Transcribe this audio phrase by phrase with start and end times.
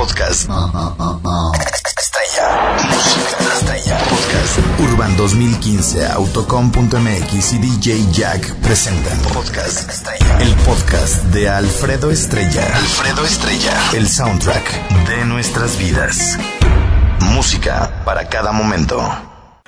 [0.00, 0.48] Podcast.
[1.98, 2.76] Estrella.
[2.90, 3.98] Música estrella.
[4.08, 4.58] Podcast.
[4.80, 9.18] Urban 2015, Autocom.mx y DJ Jack presentan.
[9.34, 10.40] Podcast Estrella.
[10.40, 12.64] El podcast de Alfredo Estrella.
[12.74, 13.78] Alfredo Estrella.
[13.92, 16.38] El soundtrack de nuestras vidas.
[17.34, 18.98] Música para cada momento.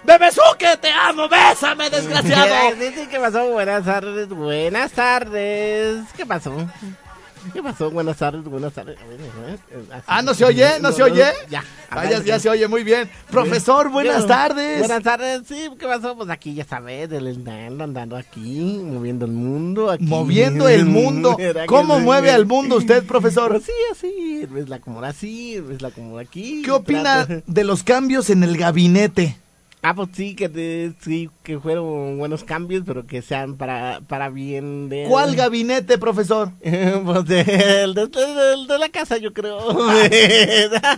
[0.03, 1.29] ¡Bebesuque, te amo!
[1.29, 2.55] ¡Bésame, desgraciado!
[3.11, 3.51] ¿Qué pasó?
[3.51, 6.05] Buenas tardes, buenas tardes.
[6.17, 6.57] ¿Qué pasó?
[7.53, 7.91] ¿Qué pasó?
[7.91, 8.97] Buenas tardes, buenas tardes.
[9.91, 10.05] Así.
[10.07, 10.79] Ah, ¿no se oye?
[10.81, 11.25] ¿No se oye?
[11.51, 11.65] Ya.
[11.91, 13.11] Ah, ya, se oye muy bien.
[13.31, 14.79] Profesor, buenas tardes.
[14.79, 16.17] Buenas tardes, sí, ¿qué pasó?
[16.17, 19.91] Pues aquí ya sabes, del andando, andando aquí, moviendo el mundo.
[19.91, 20.05] Aquí.
[20.05, 21.37] Moviendo el mundo.
[21.39, 23.51] ¿Verdad que ¿Cómo mueve al mundo usted, profesor?
[23.51, 26.63] Pues sí, así, ves la como así, ves la como aquí.
[26.63, 29.37] ¿Qué opina de los cambios en el gabinete?
[29.85, 34.29] Ah, pues sí, que de- sí, que fueron buenos cambios, pero que sean para, para
[34.31, 35.07] bien de...
[35.09, 36.53] ¿Cuál gabinete, profesor?
[36.63, 39.59] pues de, el de, de la casa, yo creo.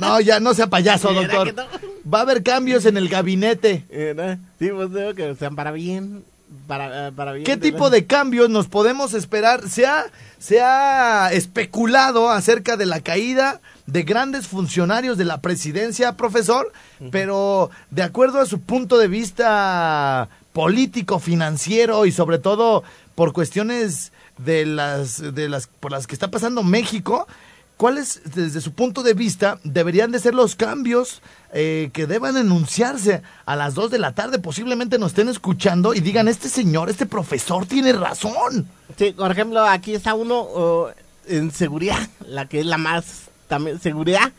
[0.01, 1.55] No, ya no sea payaso, ¿Verdad doctor.
[1.55, 2.11] no?
[2.13, 3.85] Va a haber cambios en el gabinete.
[3.91, 4.39] ¿Verdad?
[4.59, 6.23] Sí, pues digo que sean para bien.
[6.67, 7.45] Para, eh, para bien.
[7.45, 9.69] ¿Qué tipo de cambios nos podemos esperar?
[9.69, 10.07] Se ha,
[10.39, 16.73] se ha especulado acerca de la caída de grandes funcionarios de la presidencia, profesor,
[17.11, 22.83] pero de acuerdo a su punto de vista político, financiero y sobre todo
[23.15, 27.27] por cuestiones de las, de las por las que está pasando México,
[27.77, 31.23] ¿cuáles desde su punto de vista deberían de ser los cambios
[31.53, 34.39] eh, que deban enunciarse a las 2 de la tarde?
[34.39, 38.69] Posiblemente nos estén escuchando y digan, este señor, este profesor tiene razón.
[38.97, 40.91] Sí, por ejemplo, aquí está uno oh,
[41.27, 44.33] en seguridad, la que es la más también seguridad,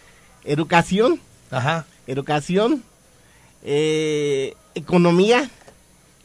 [0.44, 1.20] educación,
[1.52, 1.86] Ajá.
[2.08, 2.84] educación,
[3.64, 5.50] eh, economía,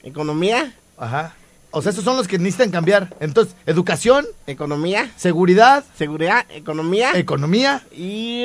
[0.03, 1.35] economía, Ajá.
[1.73, 3.15] O sea, esos son los que necesitan cambiar.
[3.21, 7.83] Entonces, educación, economía, seguridad, seguridad, economía economía.
[7.93, 8.45] y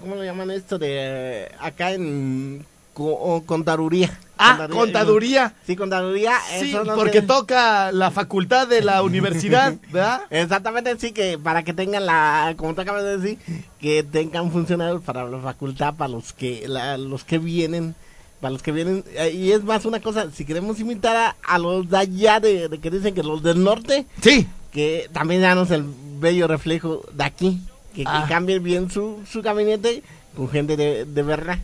[0.00, 4.18] ¿cómo le llaman esto de acá en co- contaduría?
[4.38, 5.54] Ah, contaduría.
[5.66, 6.34] Sí, contaduría.
[6.60, 10.22] Sí, porque que- toca la facultad de la universidad, ¿verdad?
[10.28, 13.38] Exactamente, sí, que para que tengan la, como te acabas de decir,
[13.80, 17.94] que tengan funcionarios para la facultad, para los que, la- los que vienen,
[18.40, 21.58] para los que vienen, eh, y es más una cosa, si queremos imitar a, a
[21.58, 24.46] los de allá, de, de que dicen que los del norte, Sí.
[24.72, 25.84] que también danos el
[26.20, 27.60] bello reflejo de aquí,
[27.94, 28.26] que, que Ah.
[28.28, 30.02] cambien bien su, su gabinete
[30.36, 31.58] con gente de, de verdad.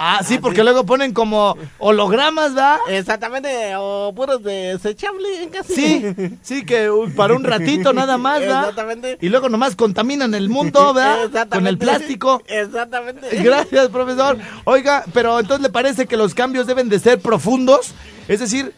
[0.00, 0.62] Ah, sí, Ah, porque sí.
[0.62, 2.78] luego ponen como hologramas, ¿verdad?
[2.88, 5.74] Exactamente, o puros desechables casi.
[5.74, 6.04] Sí,
[6.40, 8.60] sí, que para un ratito nada más, ¿verdad?
[8.60, 9.18] Exactamente.
[9.20, 11.24] Y luego nomás contaminan el mundo, ¿verdad?
[11.24, 11.56] Exactamente.
[11.58, 12.42] Con el plástico.
[12.46, 13.28] Exactamente.
[13.42, 14.38] Gracias, profesor.
[14.64, 17.92] Oiga, pero entonces le parece que los cambios deben de ser profundos.
[18.28, 18.72] Es decir,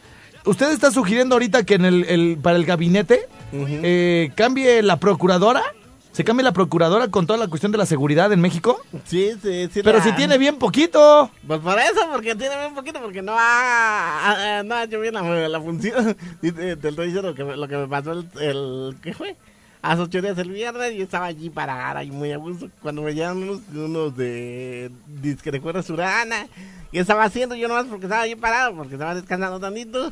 [0.45, 5.61] usted está sugiriendo ahorita que en el, el- para el gabinete eh, cambie la procuradora.
[6.11, 8.81] ¿Se cambie la procuradora con toda la cuestión de la seguridad en México?
[9.05, 9.81] Sí, sí, sí.
[9.81, 11.31] Pero la- si tiene bien poquito.
[11.47, 15.21] Pues por eso, porque tiene bien poquito, porque no ha, no ha hecho bien la,
[15.47, 16.15] la función.
[16.41, 19.13] Y te, te estoy diciendo lo que, me- lo que me pasó el, el ¿qué
[19.13, 19.37] fue?
[19.81, 22.69] Hace ocho días el viernes y estaba allí para ahí muy a gusto.
[22.81, 26.47] Cuando me llegan unos, unos de disque de cuerda surana,
[26.91, 30.11] y estaba haciendo yo nomás porque estaba allí parado, porque estaba descansando tantito.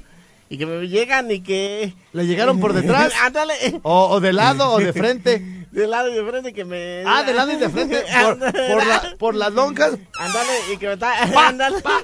[0.51, 1.93] Y que me llegan y que...
[2.13, 3.13] ¿Le llegaron por detrás?
[3.21, 3.53] Ándale.
[3.83, 5.58] O, o de lado o de frente.
[5.71, 7.03] De lado y de frente que me...
[7.05, 8.03] Ah, de lado y de frente.
[8.23, 9.97] Por, por, la- por las lonjas.
[10.17, 11.13] Ándale, y que me está...
[11.33, 11.81] Pa, ándale.
[11.81, 12.01] pa.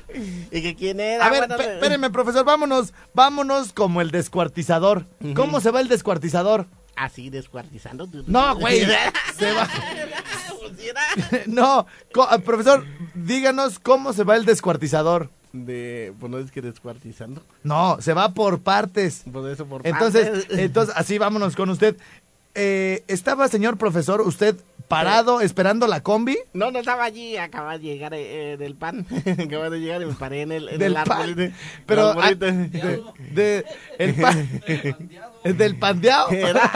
[0.52, 1.26] Y que quién era.
[1.26, 5.06] A ver, espéreme, profesor, vámonos, vámonos como el descuartizador.
[5.36, 6.68] ¿Cómo se va el descuartizador?
[6.96, 8.08] Así descuartizando.
[8.08, 8.86] tú- No, güey,
[9.38, 9.68] se va.
[11.48, 11.86] No,
[12.30, 15.30] ah, profesor, díganos cómo se va el descuartizador.
[15.54, 17.42] De, pues no es que descuartizando.
[17.63, 19.24] No, se va por partes.
[19.31, 20.60] Por eso, por Entonces, partes.
[20.60, 21.95] entonces así vámonos con usted.
[22.56, 24.56] Eh, ¿Estaba, señor profesor, usted
[24.88, 26.38] parado esperando la combi?
[26.54, 29.06] No, no estaba allí, acaba de llegar eh, eh, del pan.
[29.46, 31.18] acaba de llegar y me paré en el, en Del el árbol.
[31.18, 31.36] pan.
[31.36, 31.54] de-
[31.86, 33.66] Pero el ah, de, de-
[33.98, 34.62] el pan
[35.57, 36.30] del pandeado.
[36.30, 36.72] Era,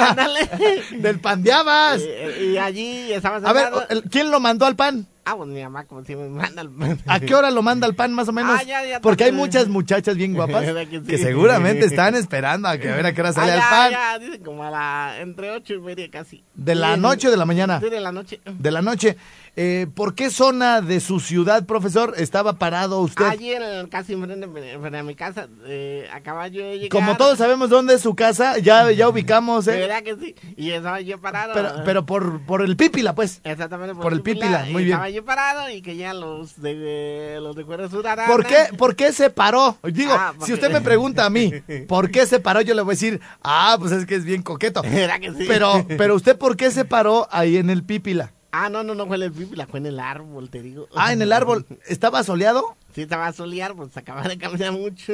[0.98, 2.02] del pandeabas.
[2.04, 3.72] Eh, y allí estaba A ver,
[4.12, 5.08] ¿quién lo mandó al pan?
[5.32, 6.98] Ah, pues mi mamá como siempre me manda el pan.
[7.06, 8.58] ¿A qué hora lo manda el pan más o menos?
[8.60, 11.06] Ah, ya, ya, Porque hay muchas muchachas bien guapas ¿Verdad que sí?
[11.06, 13.70] que seguramente están esperando a que a ver a qué hora sale Ah, el ya,
[13.70, 13.92] pan.
[13.92, 16.44] ya, dicen como a la, entre ocho y media casi.
[16.56, 17.80] ¿De la noche o de la mañana?
[17.80, 18.42] Sí, de la noche.
[18.46, 19.18] De la noche.
[19.56, 23.26] Eh, ¿Por qué zona de su ciudad, profesor, estaba parado usted?
[23.26, 26.90] Allí en el- casi enfrente enfrente de mi casa, eh, acababa yo de llegar.
[26.90, 29.72] Como todos sabemos dónde es su casa, ya, ya ubicamos, ¿eh?
[29.78, 30.36] ¿Verdad que sí?
[30.56, 31.54] Y estaba yo parado.
[31.54, 33.42] Pero, pero por, por el pípila, pues.
[33.44, 34.98] Exactamente por el Pípila, muy y bien.
[34.98, 38.28] Estaba yo parado y que ya los de, los de Cuerda Ciudadana.
[38.32, 39.78] ¿Por qué, ¿Por qué se paró?
[39.84, 41.52] Digo, Ah, si usted me pregunta a mí,
[41.88, 42.62] ¿por qué se paró?
[42.62, 44.82] Yo le voy a decir, ah, pues es que es bien coqueto.
[44.82, 45.46] ¿Verdad que sí?
[45.48, 48.34] Pero, pero usted, ¿por qué se paró ahí en el pípila?
[48.52, 50.88] Ah, no, no, no fue en el Pípila, fue en el árbol, te digo.
[50.96, 51.66] Ah, en el árbol.
[51.88, 52.76] ¿Estaba soleado?
[52.96, 55.14] Sí, estaba a solear, pues acababa de caminar mucho.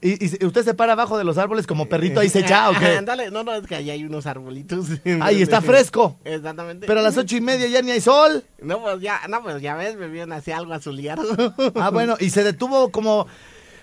[0.00, 2.74] ¿Y, y usted se para abajo de los árboles como perrito ahí se echa o
[2.78, 2.86] qué?
[2.98, 4.86] Ándale, no, no, es que allá hay unos arbolitos.
[5.20, 6.16] Ahí está fresco.
[6.24, 6.86] Exactamente.
[6.86, 8.44] Pero a las ocho y media ya ni hay sol.
[8.62, 11.24] No, pues ya, no, pues ya ves, me vieron así algo azuleado.
[11.74, 13.26] Ah, bueno, y se detuvo como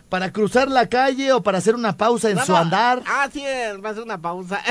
[0.08, 2.58] para cruzar la calle o para hacer una pausa en No, su no.
[2.60, 3.04] andar.
[3.06, 4.62] Ah, sí, eh, va a hacer una pausa.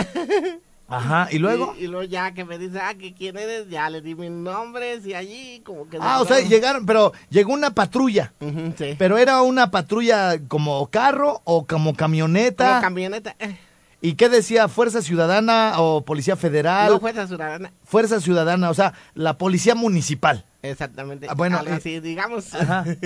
[0.93, 1.75] Ajá, y luego.
[1.79, 4.31] Y, y luego ya que me dice, ah, que quién eres, ya le di mis
[4.31, 5.99] nombres y allí como que...
[6.00, 8.33] Ah, o sea, llegaron, pero llegó una patrulla.
[8.77, 8.94] Sí.
[8.99, 12.69] Pero era una patrulla como carro o como camioneta.
[12.69, 13.35] Como camioneta.
[13.39, 13.56] eh,
[14.00, 14.67] ¿Y qué decía?
[14.69, 16.91] ¿Fuerza Ciudadana o Policía Federal?
[16.93, 17.73] No fuerza ciudadana.
[17.85, 20.44] Fuerza Ciudadana, o sea, la Policía Municipal.
[20.64, 21.26] Exactamente.
[21.29, 22.55] Ah, bueno, Algo así, digamos.
[22.55, 22.85] Ajá.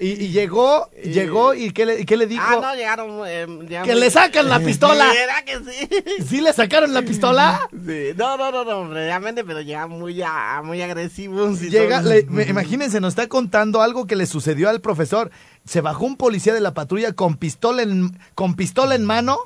[0.00, 2.42] Y, y llegó, llegó y ¿qué le, qué le dijo?
[2.46, 3.20] Ah, no, llegaron...
[3.26, 3.46] eh,
[3.84, 5.06] ¡Que le sacan la pistola!
[5.12, 5.70] ¿Verdad que
[6.18, 6.24] sí?
[6.28, 7.60] ¿Sí le sacaron la pistola?
[7.72, 11.60] Sí, no, no, no, no, realmente, pero llegaban muy, a- muy agresivos.
[11.62, 12.10] y Llega, todo.
[12.10, 15.30] le- me- imagínense, nos está contando algo que le sucedió al profesor.
[15.66, 19.38] Se bajó un policía de la patrulla con pistola en, con pistola en mano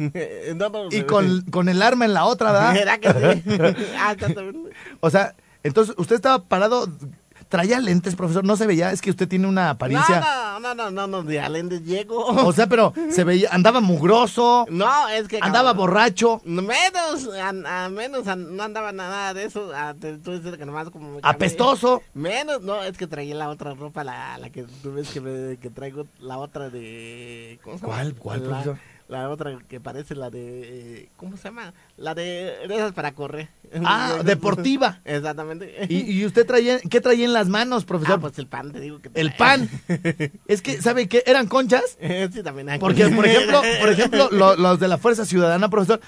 [0.54, 2.74] no, no, y con, con el arma en la otra, ¿verdad?
[2.74, 3.86] ¿Verdad que sí?
[3.98, 4.14] Ah.
[5.00, 5.34] O sea,
[5.64, 6.88] entonces usted estaba parado,
[7.54, 10.20] traía lentes, profesor, no se veía, es que usted tiene una apariencia.
[10.20, 12.24] No, no, no, no, no, de Allende llego.
[12.26, 15.36] O sea, pero se veía, andaba mugroso, no, es que...
[15.40, 19.72] andaba cabrón, borracho, Menos, a, a menos, a- no andaba nada de eso.
[19.72, 21.18] A, te, tú dices que nomás como...
[21.22, 22.02] apestoso.
[22.12, 25.56] Menos, no, es que traía la otra ropa, la, la que tú ves que, me-
[25.58, 27.60] que traigo, la otra de...
[27.62, 27.78] ¿Cómo?
[27.78, 28.14] ¿Cuál?
[28.14, 28.78] ¿Cuál, La- profesor?
[29.06, 31.10] La otra que parece la de...
[31.18, 31.74] ¿Cómo se llama?
[31.98, 32.54] La de...
[32.66, 33.48] de esas para correr.
[33.84, 35.00] Ah, deportiva.
[35.04, 35.86] Exactamente.
[35.90, 38.14] ¿Y, y usted traía, qué traía en las manos, profesor?
[38.16, 39.10] Ah, pues el pan, te digo que...
[39.14, 39.68] El pan.
[40.48, 41.22] Es que, ¿sabe qué?
[41.26, 41.98] ¿Eran conchas?
[42.32, 42.78] sí, también hay.
[42.78, 46.00] Porque, por ejemplo, por ejemplo lo- los de la Fuerza Ciudadana, profesor,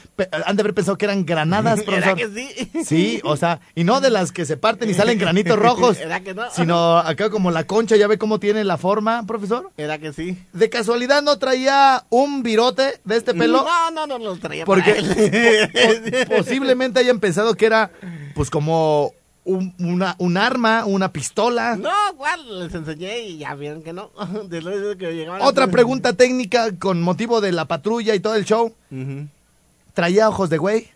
[0.46, 2.16] han de haber pensado que eran granadas, ¿Era profesor.
[2.16, 2.84] que sí?
[2.84, 6.20] Sí, o sea, y no de las que se parten y salen granitos rojos, ¿Era
[6.20, 6.50] que no?
[6.50, 9.70] sino acá como la concha, ¿ya ve cómo tiene la forma, profesor?
[9.76, 10.38] ¿Era que sí?
[10.52, 13.64] ¿De casualidad no traía un virote de este pelo?
[13.64, 17.90] No, no, no lo traía Porque para po- posiblemente hayan pensado que era,
[18.34, 19.12] pues, como
[19.44, 21.76] un, una, un arma, una pistola.
[21.76, 22.60] No, ¿cuál?
[22.60, 24.10] Les enseñé y ya vieron que no.
[24.50, 28.74] Que Otra pregunta técnica con motivo de la patrulla y todo el show.
[28.90, 29.26] Ujú.
[29.94, 30.88] ¿Traía ojos de güey?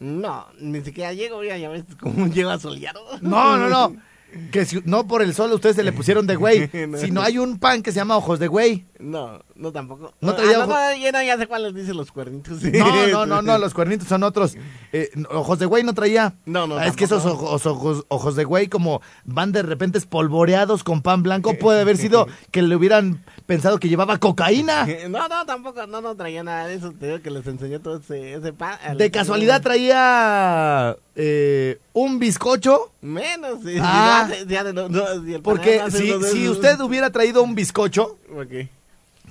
[0.00, 3.00] No, ni siquiera llego, ya, ya ves cómo llego a soleado.
[3.20, 3.96] No, no, no.
[4.50, 6.98] Que si- no por el sol ustedes se le pusieron de güey, No.
[6.98, 8.86] sino hay un pan que se llama ojos de güey.
[8.98, 10.12] No, no tampoco.
[10.20, 12.62] No Ah, traía no, no, ya, no, ya sé cuáles dicen los cuernitos.
[12.62, 14.56] No, no, no, no, los cuernitos son otros.
[14.92, 16.34] Eh, ojos de güey no traía.
[16.46, 19.98] No, no, Ah, Es que esos ojos, ojos, ojos de güey como van de repente
[19.98, 24.86] espolvoreados con pan blanco, puede haber sido que le hubieran pensado que llevaba cocaína.
[25.08, 26.92] No, no, tampoco, no, no traía nada de eso.
[26.92, 28.76] Te digo que les enseñó todo ese, ese pan.
[28.98, 32.92] De casualidad traía eh, un bizcocho.
[33.00, 33.76] Menos, sí.
[33.80, 34.28] Ah.
[34.28, 38.18] de- no, no, si Porque si, si usted hubiera traído un bizcocho,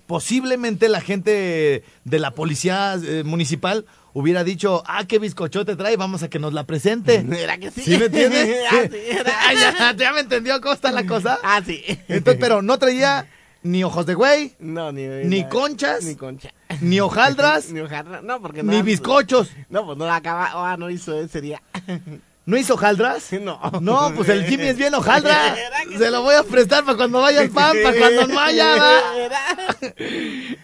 [0.07, 6.23] posiblemente la gente de la policía eh, municipal hubiera dicho, ah, qué bizcochote trae, vamos
[6.23, 7.23] a que nos la presente.
[7.39, 7.81] ¿Era que sí?
[7.83, 8.63] ¿Sí me entiende?
[8.71, 9.31] ah, sí, era.
[9.47, 11.37] Ah, ya, ya me entendió cómo está la cosa.
[11.43, 11.83] Ah, sí.
[12.07, 13.27] Entonces, pero no traía
[13.63, 15.05] ni ojos de güey, No, ni...
[15.07, 16.49] Ni conchas, Ni concha.
[16.81, 18.21] ni hojaldras, Ni hojarra.
[18.21, 18.83] No, porque ni no...
[18.83, 19.49] bizcochos.
[19.69, 20.49] No, pues no acaba...
[20.53, 21.61] Ah, no hizo ese día.
[22.47, 23.33] ¿No hizo hojaldras?
[23.41, 23.59] No.
[23.81, 25.53] No, pues el Jimmy es bien hojaldra.
[25.57, 28.39] ¿Era que Se lo voy a prestar para cuando vaya al pan, para cuando no
[28.39, 28.75] haya.
[28.77, 29.01] ¿va?
[29.17, 29.41] Era.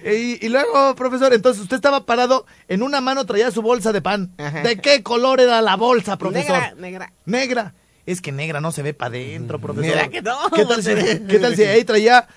[0.05, 4.01] Y, y luego, profesor, entonces usted estaba parado, en una mano traía su bolsa de
[4.01, 4.31] pan.
[4.37, 4.61] Ajá.
[4.61, 6.53] ¿De qué color era la bolsa, profesor?
[6.57, 7.13] Negra, negra.
[7.25, 7.73] Negra.
[8.05, 9.95] Es que negra no se ve para adentro, profesor.
[9.95, 12.27] Mira que no, ¿Qué tal, si, pues, ¿Qué tal si ahí traía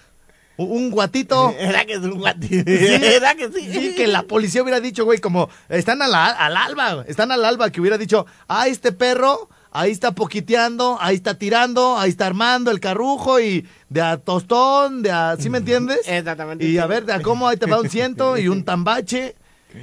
[0.56, 1.54] un- guatito?
[1.58, 2.70] Era que es un guatito.
[2.70, 3.70] Era que sí.
[3.72, 7.44] Sí, que la policía hubiera dicho, güey, como están a la- al alba, están al
[7.44, 12.26] alba, que hubiera dicho, ah, este perro, ahí está poquiteando, ahí está tirando, ahí está
[12.26, 16.00] armando el carrujo y de a tostón, de a, ¿sí me entiendes?
[16.06, 16.64] Exactamente.
[16.66, 19.36] Y a ver, de a cómo ahí te va un ciento y un tambache.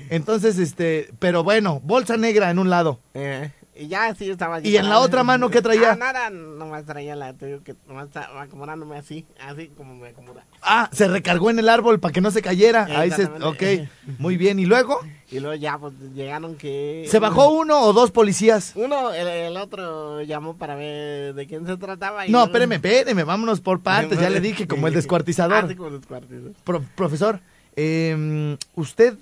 [0.09, 2.99] Entonces, este, pero bueno, bolsa negra en un lado.
[3.13, 5.93] Eh, Y ya sí estaba ¿Y en la otra mano qué traía?
[5.93, 10.09] Ah, nada, nomás traía la, te digo que nomás estaba acomodándome así, así como me
[10.09, 10.45] acomoda.
[10.61, 12.85] Ah, se recargó en el árbol para que no se cayera.
[12.91, 13.89] Ahí se, ok,
[14.19, 14.59] muy bien.
[14.59, 14.99] ¿Y luego?
[15.31, 17.07] Y luego ya, pues llegaron que...
[17.09, 18.73] ¿Se bajó uno o dos policías?
[18.75, 22.27] Uno, el, el otro llamó para ver de quién se trataba.
[22.27, 24.19] y No, espéreme, espéreme, vámonos por partes.
[24.19, 25.67] Ya le dije, como el Ah, descuartizador.
[25.67, 26.51] sí, como el descuartizador.
[26.63, 27.39] Pro- profesor,
[27.75, 29.15] eh, ¿usted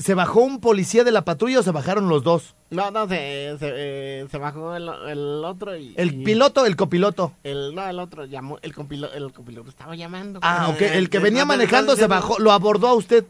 [0.00, 2.54] se bajó un policía de la patrulla o se bajaron los dos?
[2.70, 5.94] No, no, se, se, eh, se bajó el, el otro y...
[5.96, 7.32] ¿El y- piloto el copiloto?
[7.44, 10.40] El, no, el otro llamó, el copiloto, el copiloto estaba llamando.
[10.42, 10.80] Ah, ok.
[10.80, 13.24] El que Eh, venía manejando se bajó, lo abordó a usted.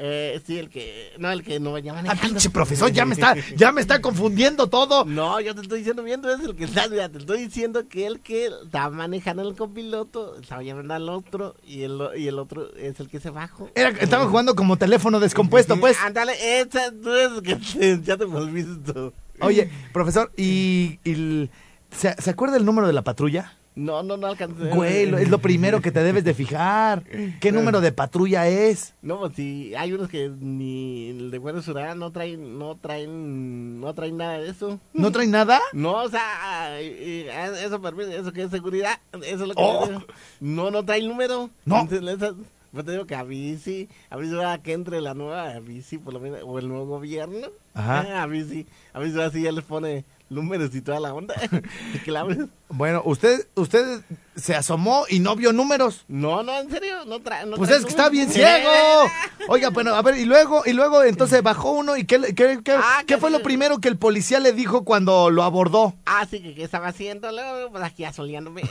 [0.00, 3.34] Eh, sí, el que, no, el que no venía Ah, pinche profesor, ya me está,
[3.56, 5.04] ya me está confundiendo todo.
[5.04, 7.88] No, yo te estoy diciendo bien, tú eres el que está, mira, te estoy diciendo
[7.88, 12.38] que el que estaba manejando el copiloto, estaba llamando al otro, y el, y el
[12.38, 13.70] otro es el que se bajó.
[13.74, 15.98] Era, estaba jugando como teléfono descompuesto, pues.
[16.00, 18.92] Ándale, esa, tú eres el que ya te volviste.
[19.40, 21.50] Oye, profesor, ¿y, y el-
[21.90, 23.57] ¿se, se acuerda el número de la patrulla?
[23.78, 24.70] No, no, no alcancé.
[24.70, 27.04] Güey, lo- es lo primero que te debes de fijar.
[27.40, 28.94] ¿Qué número de patrulla es?
[29.02, 33.80] No, pues sí, hay unos que ni el de Buenos Aires no traen, no traen,
[33.80, 34.80] no traen nada de eso.
[34.94, 35.60] ¿No trae nada?
[35.72, 39.62] No, o sea, eh, eh, eso permite, eso que es seguridad, eso es lo que
[39.62, 39.86] Oh.
[39.86, 40.04] digo.
[40.40, 41.48] No, no trae el número.
[41.64, 41.80] No.
[41.88, 42.34] Entonces,
[42.72, 46.12] pues te digo que a bici, a bici va que entre la nueva bici, por
[46.14, 47.46] lo menos, o el nuevo gobierno.
[47.74, 48.04] Ajá.
[48.12, 51.34] Ah, a bici, a bici así ya les pone números y toda la onda.
[52.04, 52.26] que la-
[52.70, 54.02] Bueno, usted, usted
[54.36, 56.04] se asomó y no vio números.
[56.06, 57.46] no, no, en serio, no trae.
[57.46, 58.70] No Pues es que está bien ciego.
[59.48, 62.76] Oiga, bueno, a ver, y luego, y luego entonces bajó uno y qué, qué, qué-
[62.76, 65.94] Ah, qué fue lo primero que el policía le dijo cuando lo abordó?
[66.06, 68.62] Ah, sí, que qué estaba haciendo, luego, pues aquí asoleándome.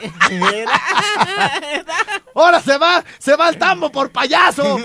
[2.35, 3.03] ¡Ahora se va!
[3.17, 4.77] ¡Se va al tambo por payaso!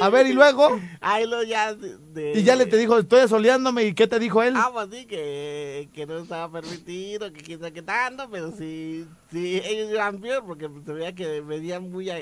[0.00, 3.84] A ver, y luego, Ahí lo ya de, y ya le te dijo, estoy asoleándome,
[3.84, 4.54] ¿y qué te dijo él?
[4.56, 7.82] Ah, pues sí, que, que no estaba permitido, que quién sabe qué
[8.30, 12.16] pero sí, sí, ellos iban peor porque se veía que venían muy, a,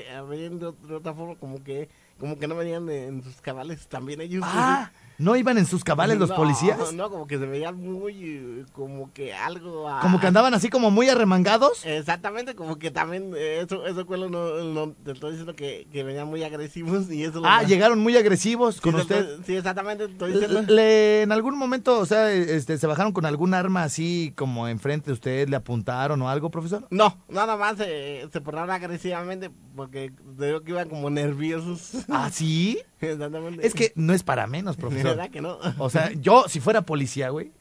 [0.59, 3.87] de, ot- de otra forma, como que, como que no venían de- en sus cabales
[3.87, 4.43] también ellos.
[4.45, 6.93] Ah, ¿no iban en sus cabales los No, policías?
[6.93, 9.87] No, como que se veían muy, eh, como que algo...
[9.89, 11.85] a- Como que andaban así como muy arremangados.
[11.85, 15.87] Exactamente, como que también, eh, eso, eso fue lo, no, no- te estoy diciendo que,
[15.91, 17.39] que venían muy agresivos y eso...
[17.41, 19.39] lo- Ah, llegaron muy agresivos Sí, con te usted.
[19.45, 20.61] Sí, exactamente, te estoy diciendo...
[20.67, 25.07] Le, en algún momento, o sea, este, se bajaron con algún arma así como enfrente
[25.07, 26.85] de usted, le apuntaron o algo, profesor.
[26.89, 31.91] No, nada más se, se portaron agresivamente porque te digo que iban como nerviosos.
[32.09, 32.79] ¿Ah, sí?
[33.61, 35.11] Es que no es para menos, profesor.
[35.15, 35.57] ¿Verdad que no?
[35.77, 37.51] O sea, yo, si fuera policía, güey,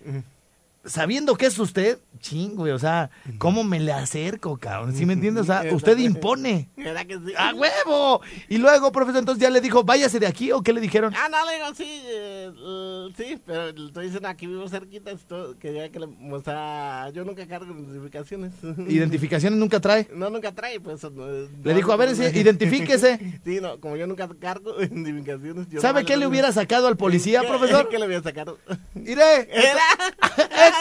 [0.85, 4.95] sabiendo que es usted, ching, güey, o sea, ¿cómo me le acerco, cabrón?
[4.95, 5.41] ¿Sí me entiende?
[5.41, 6.69] O sea, usted impone.
[6.76, 7.33] ¿Verdad que sí?
[7.37, 8.21] ¡A huevo!
[8.49, 11.12] Y luego, profesor, entonces ya le dijo, váyase de aquí, ¿o qué le dijeron?
[11.17, 15.11] Ah, no, le digo, sí, eh, l- sí, pero le estoy diciendo aquí vivo cerquita,
[15.11, 18.53] esto, que ya que le, o sea, yo nunca cargo identificaciones.
[18.88, 20.09] Identificaciones nunca trae.
[20.14, 21.03] No, nunca trae, pues.
[21.05, 23.19] no, Le no, dijo, a ver, identifíquese.
[23.45, 25.69] Sí, no, como yo nunca cargo identificaciones.
[25.69, 27.88] yo ¿Sabe qué le hubiera sacado al policía, ¿Qué- profesor?
[27.88, 28.59] ¿Qué le hubiera sacado?
[28.95, 29.83] Mire, Era.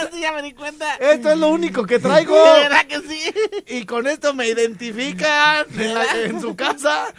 [0.13, 0.95] Sí, ya me di cuenta.
[0.95, 2.33] esto es lo único que traigo.
[2.33, 3.33] ¿Verdad que sí?
[3.67, 7.13] Y con esto me identifican en, la- en su casa.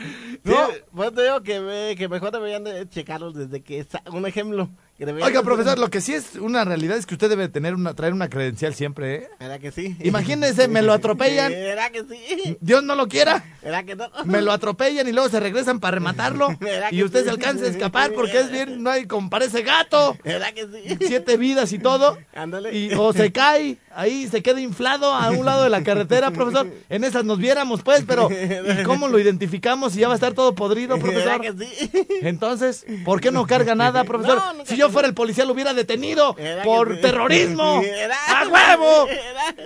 [0.45, 0.69] No, ¿No?
[0.95, 3.87] pues te digo que, me- que mejor deberían de checarlos desde que...
[4.13, 4.69] Un ejemplo.
[4.97, 8.13] Oiga, profesor, lo que sí es una realidad es que usted debe tener una, traer
[8.13, 9.29] una credencial siempre, ¿eh?
[9.41, 9.97] ¿Verdad que sí?
[10.05, 11.51] Imagínese, me lo atropellan.
[11.53, 12.57] ¿Verdad que sí?
[12.61, 13.45] Dios no lo quiera.
[13.61, 14.09] ¿Verdad que no?
[14.25, 16.57] Me lo atropellan y luego se regresan para rematarlo.
[16.61, 17.25] ¿Verdad Y que usted sí?
[17.25, 20.17] se alcanza a escapar porque es bien, no hay, como parece gato.
[20.23, 20.97] ¿Verdad que sí?
[21.09, 22.17] Siete vidas y todo.
[22.33, 22.73] Ándale.
[22.73, 26.69] Y, o se cae, ahí se queda inflado a un lado de la carretera, profesor.
[26.89, 30.35] En esas nos viéramos, pues, pero ¿y cómo lo identificamos si ya va a estar
[30.35, 31.59] todo podrido, ¿Verdad profesor?
[31.59, 32.07] que sí?
[32.23, 34.37] Entonces, ¿por qué no carga nada, profesor?
[34.39, 34.93] No, nunca si yo carga.
[34.93, 37.01] fuera el policía, lo hubiera detenido ¿Verdad que por sí?
[37.03, 37.83] terrorismo.
[38.29, 39.09] ¡A huevo!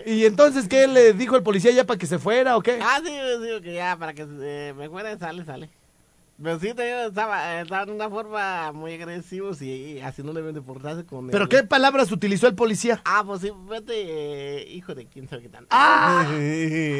[0.07, 2.79] Y entonces, ¿qué le dijo el policía ya para que se fuera o qué?
[2.83, 5.69] Ah, sí, yo digo que ya, para que eh, me fuera, sale, sale.
[6.41, 10.55] Pero sí, te digo, estaba, estaba en una forma muy agresiva y así no deben
[10.55, 13.01] de portarse con ¿Pero el- qué palabras utilizó el policía?
[13.05, 15.67] Ah, pues sí, vete, eh, hijo de quién sabe qué tanto.
[15.71, 16.25] ¡Ah!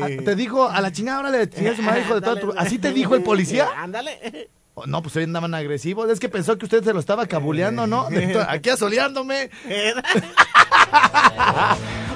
[0.03, 2.41] Ah, Te dijo, a la chingada, ahora le chingas a su madre, hijo de toda
[2.41, 2.53] tu...
[2.57, 3.69] ¿Así te dijo el policía?
[3.77, 4.49] Ándale.
[4.79, 6.09] Oh, no, pues hoy andaban agresivos.
[6.09, 8.07] Es que pensó que usted se lo estaba cabuleando, ¿no?
[8.49, 9.51] Aquí asoleándome.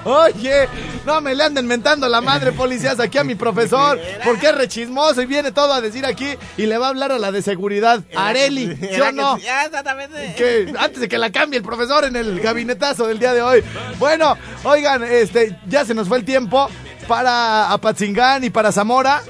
[0.05, 0.69] Oye,
[1.05, 5.23] no me le anden mentando la madre policías aquí a mi profesor, porque es rechismoso
[5.23, 8.03] y viene todo a decir aquí y le va a hablar a la de seguridad,
[8.17, 9.39] Areli, ¿sí o no?
[9.39, 10.35] Ya, exactamente.
[10.37, 13.63] Que antes de que la cambie el profesor en el gabinetazo del día de hoy.
[14.01, 16.69] Bueno, oigan, este, ya se nos fue el tiempo
[17.07, 19.23] para Apatzingán y para Zamora.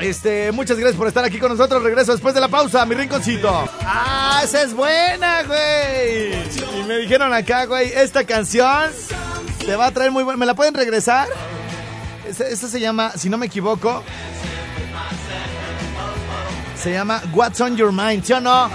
[0.00, 1.82] Este, muchas gracias por estar aquí con nosotros.
[1.82, 3.68] Regreso después de la pausa, mi rinconcito.
[3.82, 6.34] Ah, esa es buena, güey.
[6.78, 8.90] Y me dijeron acá, güey, esta canción
[9.64, 10.36] te va a traer muy buena.
[10.36, 11.28] ¿Me la pueden regresar?
[12.28, 14.02] Esa, esa se llama, si no me equivoco,
[16.76, 18.68] se llama What's on Your Mind, ¿sí o no?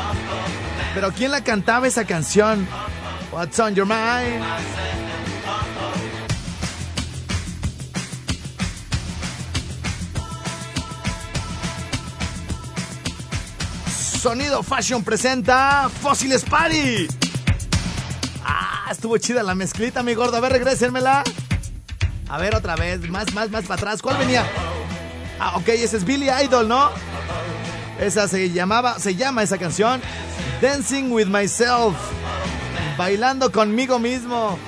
[0.93, 2.67] Pero ¿quién la cantaba esa canción?
[3.31, 4.43] What's on Your Mind.
[14.29, 17.07] Sonido Fashion presenta Fósiles Party.
[18.45, 20.37] Ah, estuvo chida la mezclita, mi gordo.
[20.37, 21.23] A ver, regrésenmela.
[22.29, 23.09] A ver, otra vez.
[23.09, 24.03] Más, más, más para atrás.
[24.03, 24.45] ¿Cuál venía?
[25.39, 26.91] Ah, ok, ese es Billy Idol, ¿no?
[27.99, 29.99] Esa se llamaba, se llama esa canción
[30.61, 31.95] Dancing with Myself.
[32.99, 34.59] Bailando conmigo mismo.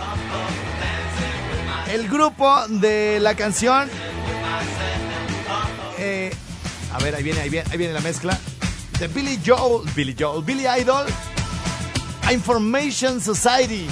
[1.87, 3.91] El grupo de la canción.
[5.99, 6.33] eh,
[6.91, 8.39] a ver, ahí viene, ahí viene, ahí viene la mezcla.
[9.07, 11.07] Billy Joel, Billy Joel, Billy Idol.
[12.31, 13.87] Information Society.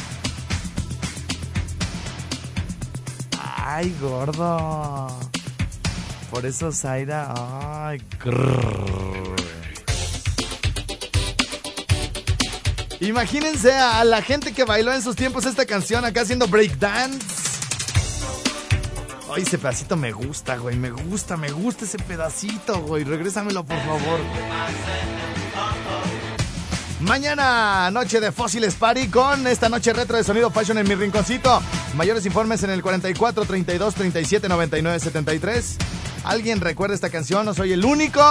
[3.39, 5.07] Ay, gordo.
[6.29, 7.33] Por eso Zaira.
[7.35, 9.35] Ay, grrr.
[13.01, 17.38] Imagínense a la gente que bailó en sus tiempos esta canción acá haciendo breakdance.
[19.31, 20.75] Ay, ese pedacito me gusta, güey.
[20.75, 23.03] Me gusta, me gusta ese pedacito, güey.
[23.03, 24.19] Regrésamelo, por favor.
[27.01, 31.62] Mañana, noche de Fósiles Party con esta noche retro de sonido fashion en mi rinconcito.
[31.95, 35.77] Mayores informes en el 44 32 37 99 73.
[36.25, 37.45] ¿Alguien recuerda esta canción?
[37.45, 38.21] No soy el único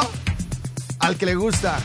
[0.99, 1.79] al que le gusta.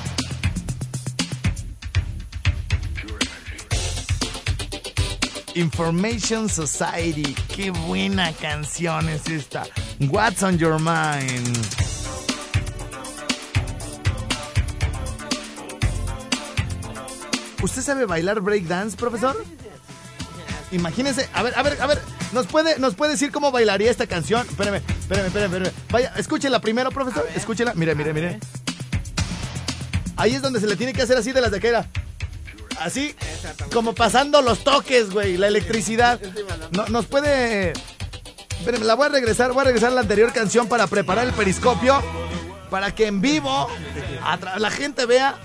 [5.56, 7.36] Information Society.
[7.56, 9.64] Qué buena canción es esta.
[10.10, 11.58] What's on your mind?
[17.62, 19.36] ¿Usted sabe bailar breakdance, profesor?
[20.72, 22.02] Imagínese, a ver, a ver, a ver,
[22.34, 24.46] ¿nos puede, nos puede decir cómo bailaría esta canción?
[24.48, 25.74] Espérame, espérame, espérame, espérame.
[25.92, 27.28] Vaya, escúchela primero, profesor.
[27.36, 27.74] Escúchela.
[27.76, 28.40] Mire, mire, mire.
[30.16, 31.88] Ahí es donde se le tiene que hacer así de las de que era.
[32.80, 33.16] Así,
[33.74, 36.20] como pasando los toques, güey, la electricidad.
[36.72, 37.74] No, nos puede.
[38.60, 41.34] Espérame, la voy a regresar, voy a regresar a la anterior canción para preparar el
[41.34, 42.02] periscopio.
[42.70, 43.68] Para que en vivo
[44.58, 45.36] la gente vea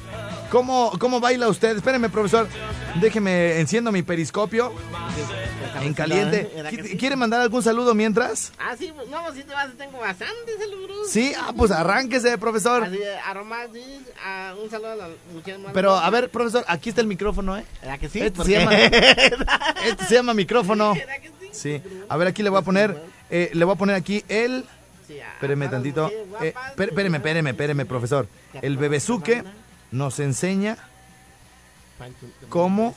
[0.51, 1.77] cómo, cómo baila usted.
[1.77, 2.49] Espéreme, profesor.
[2.96, 4.72] Déjeme, enciendo mi periscopio
[5.81, 6.51] en caliente.
[6.57, 6.96] ¿Era que ¿Qui- sí?
[6.96, 8.53] ¿Quiere mandar algún saludo mientras?
[8.59, 11.11] Ah, sí, pues, no, sí te vas, tengo bastante saludos.
[11.11, 12.85] Sí, ah, pues arránquese, profesor.
[12.85, 13.83] Así, a Román, sí,
[14.24, 15.72] a un saludo a la mujer más.
[15.72, 17.64] Pero a ver, profesor, aquí está el micrófono, ¿eh?
[17.83, 18.18] ¿Era que sí?
[18.20, 18.72] Este ¿Por se llama-
[19.85, 20.94] Este se llama micrófono.
[20.94, 21.48] ¿Era que sí?
[21.53, 21.83] Sí.
[22.09, 24.64] A ver, aquí le voy a poner, eh, le voy a poner aquí el...
[25.07, 26.09] Sí, a- Espéreme a las tantito.
[26.09, 28.27] Eh, guapas, espé- espéreme, espéreme, espéreme, profesor.
[28.61, 29.44] El bebezuque
[29.92, 30.77] nos enseña
[32.49, 32.95] cómo,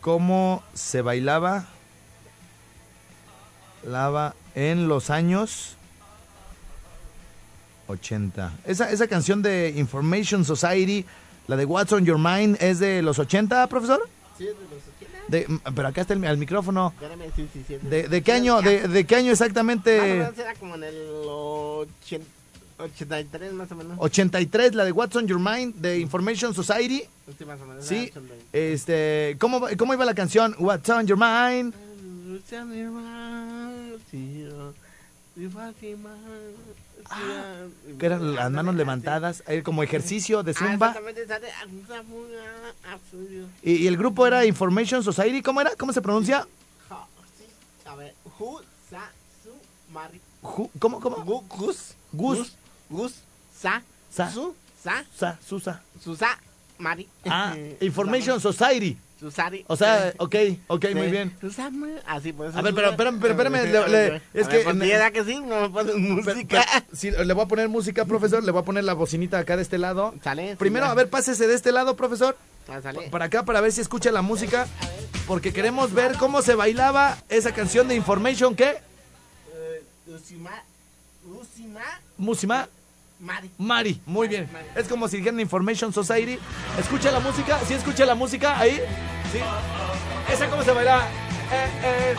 [0.00, 1.66] cómo se bailaba
[3.84, 5.76] lava en los años
[7.88, 8.52] 80.
[8.64, 11.04] Esa, esa canción de Information Society,
[11.46, 14.08] la de What's on Your Mind, ¿es de los 80, profesor?
[14.36, 15.16] Sí, de los 80.
[15.28, 16.92] De, pero acá está el, el micrófono.
[16.94, 17.76] Espérame, sí, sí, sí.
[17.82, 20.00] ¿De, de qué año, de, de qué año Más o exactamente?
[20.00, 22.26] menos era como en el 80
[22.78, 23.96] 83, más o menos.
[23.98, 27.02] 83, la de What's on Your Mind, de Information Society.
[27.38, 27.84] Sí, más o menos.
[27.86, 28.34] Sí, era 80.
[28.52, 30.54] este, ¿cómo, ¿cómo iba la canción?
[30.58, 31.74] What's on Your Mind?
[37.08, 37.66] Ah,
[37.98, 40.88] Que eran las manos levantadas, eh, como ejercicio de zumba.
[40.88, 41.62] Exactamente, sale a-
[42.90, 42.98] a- a-
[43.62, 45.76] Y, y el grupo era Information Society, ¿cómo era?
[45.76, 46.46] ¿Cómo se pronuncia?
[50.78, 51.16] ¿Cómo, cómo?
[51.24, 51.94] Gu- Gus.
[52.12, 52.56] Gus.
[52.88, 53.14] Gus.
[53.60, 53.82] Sa.
[54.10, 54.30] Sa.
[54.30, 54.54] Su.
[54.82, 55.04] Sa.
[55.18, 55.82] Sa, Susa.
[56.02, 56.38] Susa.
[56.78, 57.08] Mari.
[57.24, 58.96] Ah, Information Society.
[59.18, 59.64] Susari.
[59.66, 60.34] O sea, ok,
[60.66, 60.94] ok, Sí.
[60.94, 61.34] muy bien.
[61.40, 61.86] Susama.
[62.06, 62.54] Así pues.
[62.54, 65.62] A ver, pero espérame, pero espérame, le- le- es que- Porque era que sí, no
[65.62, 66.62] me pones música.
[66.70, 68.44] pero- sí, le voy a poner música, profesor.
[68.44, 70.12] Le voy a poner la bocinita acá de este lado.
[70.22, 70.50] Sale.
[70.50, 70.92] sí, Primero, ya.
[70.92, 72.36] a ver, pásese de este lado, profesor.
[72.68, 73.08] Ah, sale.
[73.08, 74.66] Para acá, para ver si escucha la música.
[75.26, 78.76] Porque queremos ver cómo se bailaba esa canción de Information, ¿qué?
[79.54, 80.62] Eh, Usima.
[81.24, 81.80] Usima.
[82.18, 82.68] Musima.
[83.18, 83.50] Mari.
[83.58, 84.48] Mari, muy bien.
[84.74, 86.38] Es como si dijeran Information Society.
[86.78, 87.58] ¿Escucha la música?
[87.66, 88.78] ¿Sí escucha la música ahí?
[89.32, 89.38] ¿Sí?
[90.32, 90.98] ¿Esa cómo se baila?
[91.52, 92.14] Eh, eh.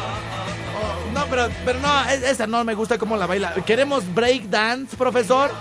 [0.79, 3.53] Oh, no, pero, pero no, es- esa no me gusta cómo la baila.
[3.65, 5.51] Queremos break dance, profesor.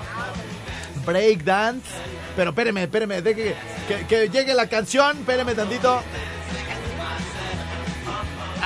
[1.05, 1.87] Break dance.
[2.35, 3.55] Pero espéreme, espéreme, deje
[3.89, 5.19] que, que llegue la canción.
[5.19, 6.03] Espéreme tantito.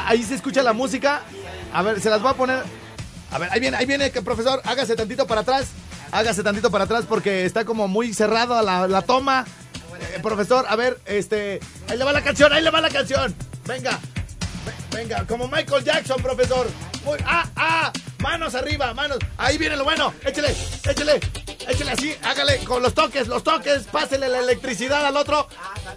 [0.06, 1.22] Ahí se escucha la música.
[1.72, 2.62] A ver, se las voy a poner.
[3.30, 5.68] A ver, ahí viene, ahí viene, profesor, hágase tantito para atrás.
[6.12, 9.44] Hágase tantito para atrás porque está como muy cerrado la, la toma.
[10.14, 11.60] Eh, profesor, a ver, este.
[11.88, 13.34] Ahí le va la canción, ahí le va la canción.
[13.66, 13.98] Venga.
[14.66, 16.66] Ve- Venga, como Michael Jackson, profesor.
[17.24, 19.18] Ah, ah, manos arriba, manos.
[19.38, 20.12] Ahí viene lo bueno.
[20.24, 20.54] Échele,
[20.88, 21.20] échele,
[21.68, 25.48] échele así, hágale con los toques, los toques, pásele la electricidad al otro.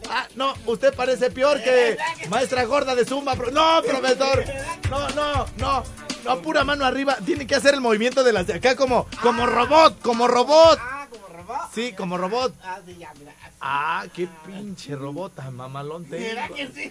[0.09, 1.97] Ah, no, usted parece peor que
[2.29, 3.35] maestra gorda de Zumba.
[3.35, 4.45] No, profesor.
[4.89, 5.83] No, no, no.
[6.23, 7.17] No, pura mano arriba.
[7.25, 10.79] Tiene que hacer el movimiento de las de acá como, como robot, como robot.
[10.81, 11.57] Ah, como robot.
[11.73, 12.53] Sí, como robot.
[12.63, 13.33] Ah, sí, ya, mira.
[13.43, 13.55] así.
[13.61, 16.55] Ah, qué pinche robot tan mamalón ¿Verdad tengo.
[16.55, 16.89] que sí?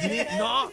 [0.00, 0.70] Sí, no.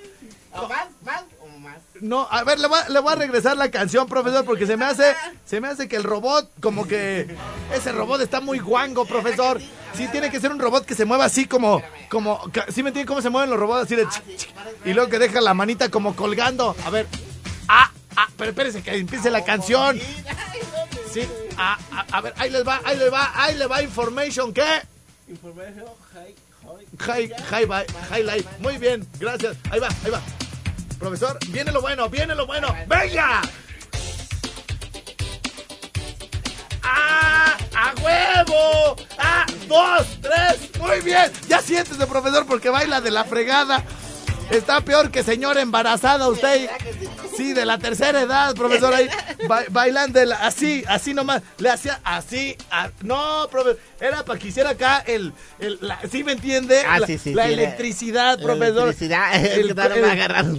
[0.53, 0.87] ¿O más?
[1.05, 1.77] ¿Más o más?
[2.01, 4.75] No, a ver, le voy, a- le voy a regresar la canción, profesor, porque se
[4.77, 5.13] me hace,
[5.45, 7.35] se me hace que el robot, como que
[7.73, 9.59] ese robot está muy guango, profesor.
[9.93, 12.89] Sí, tiene que ser un robot que se mueva así como, como, ca- ¿sí me
[12.89, 13.83] entiende cómo se mueven los robots?
[13.85, 14.49] Así de, chic, chic,
[14.85, 16.75] y luego que deja la manita como colgando.
[16.85, 17.07] A ver,
[17.67, 19.99] ah, ah, pero espérense que empiece la canción.
[21.11, 21.27] Sí,
[21.57, 24.81] ah, ah, a ver, ahí les va, ahí les va, ahí les va information, ¿qué?
[25.29, 26.97] Información, hi, hi.
[26.99, 28.45] High, high, highlight.
[28.59, 29.55] Muy bien, gracias.
[29.71, 30.21] Ahí va, ahí va.
[30.99, 32.75] Profesor, viene lo bueno, viene lo bueno.
[32.87, 33.41] ¡Venga!
[36.83, 37.55] ¡Ah!
[37.75, 38.95] ¡A huevo!
[39.17, 39.45] ¡Ah!
[39.67, 40.07] ¡Dos!
[40.21, 40.71] ¡Tres!
[40.79, 41.31] ¡Muy bien!
[41.47, 43.83] Ya siéntese, profesor, porque baila de la fregada.
[44.49, 46.69] Está peor que señora embarazada usted.
[47.35, 49.07] Sí, de la tercera edad, profesor, ahí
[49.47, 51.43] ba- bailando así, así nomás.
[51.59, 52.55] Le hacía así.
[52.71, 56.81] a- no, profesor, era para que hiciera acá el, el la- ¿sí me entiende?
[56.87, 58.83] Ah, la, sí, sí, la sí, electricidad, La profesor.
[58.83, 59.79] electricidad, El-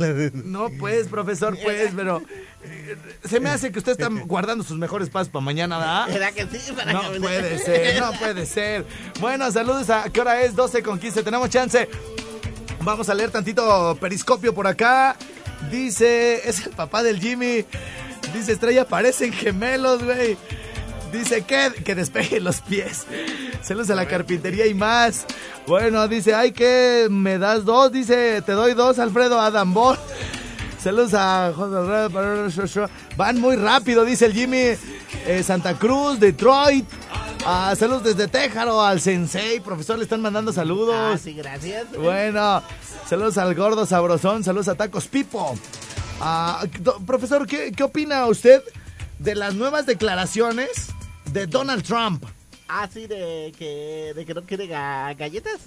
[0.02, 2.22] el- no, pues, profesor, pues, pero
[2.62, 2.96] eh,
[3.28, 6.06] se me hace que usted está guardando sus mejores pasos para mañana, ¿verdad?
[6.08, 6.72] ¿Verdad que sí?
[6.72, 8.84] Para No que puede ser, no puede ser.
[9.18, 11.22] Bueno, saludos a qué hora es 12 con 15.
[11.24, 11.88] Tenemos chance.
[12.82, 15.16] Vamos a leer tantito periscopio por acá.
[15.70, 17.64] Dice, es el papá del Jimmy.
[18.32, 20.36] Dice, Estrella, parecen gemelos, güey.
[21.12, 23.06] Dice que, que despeje los pies.
[23.62, 25.26] Saludos a la carpintería y más.
[25.66, 27.90] Bueno, dice, ay, que me das dos.
[27.90, 29.98] Dice, te doy dos, Alfredo Adam Ball.
[30.88, 31.52] Saludos a
[33.14, 34.56] Van muy rápido, dice el Jimmy.
[35.26, 36.86] Eh, Santa Cruz, Detroit.
[37.44, 39.60] Ah, saludos desde Téjaro al Sensei.
[39.60, 40.94] Profesor, le están mandando saludos.
[40.96, 41.84] Ah, sí, gracias.
[41.94, 42.62] Bueno,
[43.06, 45.58] saludos al gordo sabrosón, saludos a Tacos Pipo.
[46.22, 46.64] Ah,
[47.06, 48.62] profesor, ¿qué, ¿qué opina usted
[49.18, 50.86] de las nuevas declaraciones
[51.34, 52.24] de Donald Trump?
[52.66, 55.60] Ah, sí, de que, de que no quiere ga- galletas.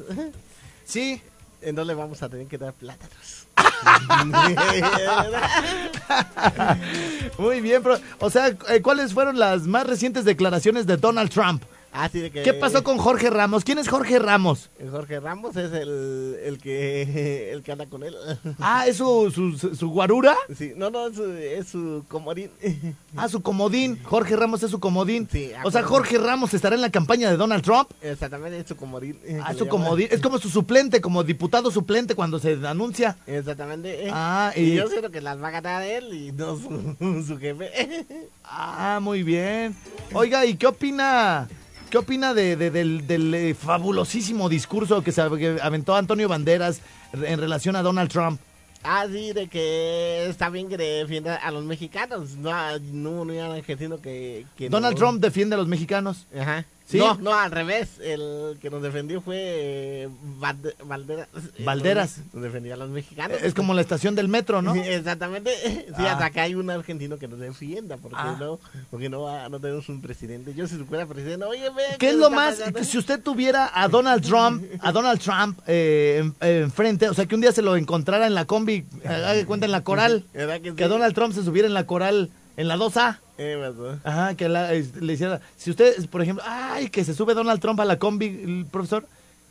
[0.83, 1.21] Sí.
[1.61, 3.45] Entonces le vamos a tener que dar plátanos.
[7.37, 11.63] Muy bien, pero, o sea, eh, ¿cuáles fueron las más recientes declaraciones de Donald Trump?
[11.93, 12.41] Ah, sí, de que...
[12.43, 13.63] ¿Qué pasó con Jorge Ramos?
[13.65, 14.69] ¿Quién es Jorge Ramos?
[14.91, 18.15] Jorge Ramos es el, el que el que anda con él.
[18.59, 20.35] Ah, ¿es su, su, su- su guarura?
[20.55, 22.49] Sí, no, no, es su, es su comodín.
[23.17, 23.99] Ah, su comodín.
[24.03, 25.27] Jorge Ramos es su comodín.
[25.29, 25.83] Sí, o sea.
[25.83, 27.89] Jorge Ramos estará en la campaña de Donald Trump.
[28.01, 29.17] Exactamente, es su comodín.
[29.41, 30.07] Ah, que le su comodín.
[30.11, 33.17] Es como su suplente, como diputado suplente cuando se anuncia.
[33.27, 34.07] Exactamente.
[34.11, 34.61] Ah, y...
[34.61, 38.05] y- yo siento que las va a ganar él y no su, su jefe.
[38.45, 39.75] Ah, muy bien.
[40.13, 41.49] Oiga, ¿y qué opina?
[41.91, 46.79] ¿Qué opina de, de- del, del, eh, fabulosísimo discurso que, se, aventó Antonio Banderas
[47.11, 48.39] en relación a Donald Trump?
[48.81, 52.37] Ah, sí, de que está bien que defienda a los mexicanos.
[52.37, 56.27] No, no, no hay argentino que, Donald Trump defiende a los mexicanos.
[56.33, 56.65] Ajá.
[56.91, 56.97] ¿Sí?
[56.97, 57.99] No, no, al revés.
[58.01, 61.27] El que nos defendió fue eh, Valde- Valderas.
[61.59, 62.17] Valderas.
[62.33, 63.37] Nos defendía a los mexicanos.
[63.41, 64.75] Es como la estación del metro, ¿no?
[64.75, 65.51] Exactamente.
[65.91, 66.13] Sí, Ah.
[66.13, 67.97] hasta acá hay un argentino que nos defienda.
[67.97, 68.35] Porque Ah.
[68.39, 70.53] no, porque no, ah, no tenemos un presidente.
[70.53, 71.83] Yo si fuera presidente, oye, ve.
[71.99, 72.55] ¿Qué es lo más?
[72.57, 72.83] pasando?
[72.83, 77.25] Si usted tuviera a Donald Trump, a Donald Trump eh, en- eh, enfrente, o sea,
[77.25, 80.25] que un día se lo encontrara en la combi, eh, haga cuenta en la coral,
[80.33, 80.75] ¿Verdad que sí?
[80.75, 83.19] que Donald Trump se subiera en la coral, en la 2A.
[83.37, 83.99] Eh, verdad.
[84.03, 85.41] Ajá, que la- le hiciera.
[85.57, 89.05] Si usted, por ejemplo, ay, que se sube Donald Trump a la combi, el profesor,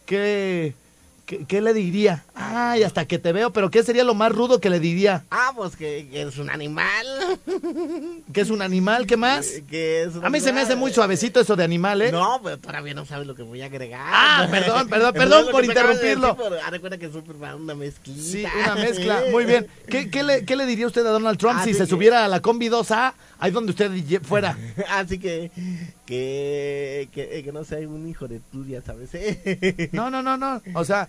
[0.06, 0.74] ¿qué,
[1.30, 2.24] qué, qué le diría?
[2.34, 5.24] Ay, hasta que te veo, pero ¿qué sería lo más rudo que le diría?
[5.30, 7.06] Ah, pues que, que es un animal.
[8.32, 9.06] ¿Que es un animal?
[9.06, 9.46] ¿Qué más?
[9.70, 12.10] que es un A mí se me hace muy suavecito eso de animal, ¿eh?
[12.10, 14.00] No, pero todavía no sabes lo que voy a agregar.
[14.04, 16.34] Ah, perdón, perdón, perdón por de interrumpirlo.
[16.34, 18.20] decir, de cuenta que es una mezclita.
[18.22, 19.22] Sí, una mezcla.
[19.30, 19.68] Muy bien.
[19.88, 22.28] ¿Qué, qué le, qué le diría usted a Donald Trump Ah, si se subiera a
[22.28, 23.90] la combi 2A, ahí donde usted
[24.22, 24.56] fuera?
[24.88, 25.50] Así que,
[26.10, 29.10] que, que, que no sea un hijo de tuya, ¿sabes?
[29.92, 30.60] No, no, no, no.
[30.74, 31.08] O sea,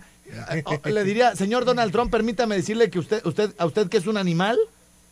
[0.64, 4.06] o- le diría, señor Donald Trump, permítame decirle que usted, usted, a usted que es
[4.06, 4.56] un animal,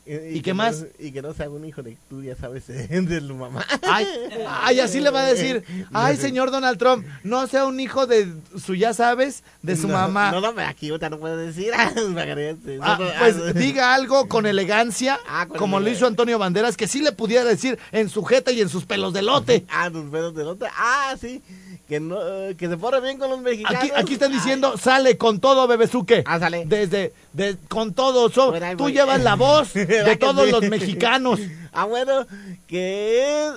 [0.07, 0.81] ¿Y qué más?
[0.81, 3.65] no- y que no sea un hijo de tú, ya sabes, de su mamá.
[3.83, 4.07] Ay,
[4.49, 8.27] ay, así le va a decir, ay, señor Donald Trump, no sea un hijo de
[8.65, 10.33] su, ya sabes, de su No, mamá.
[10.33, 11.71] No, no, aquí ahorita no puedo decir.
[11.77, 16.39] Ah, No, no, pues ah, diga algo con elegancia, Ah, con como lo hizo Antonio
[16.39, 19.65] Banderas, que sí le pudiera decir en su jeta y en sus pelos de lote.
[19.69, 20.67] Ah, tus pedos de lote.
[20.77, 21.43] Ah, sí.
[21.89, 22.17] Que, no,
[22.57, 23.81] que se pone bien con los mexicanos.
[23.83, 26.23] Aquí, aquí están diciendo, sale con todo, Bebezuque.
[26.25, 26.65] Ah, sale.
[26.67, 28.31] Desde, de, con todo.
[28.31, 28.93] so- Bueno, tú voy.
[28.93, 30.51] llevas la voz de ¿Verdad que todos sí?
[30.53, 31.41] los mexicanos.
[31.73, 32.27] Ah, bueno,
[32.67, 33.53] que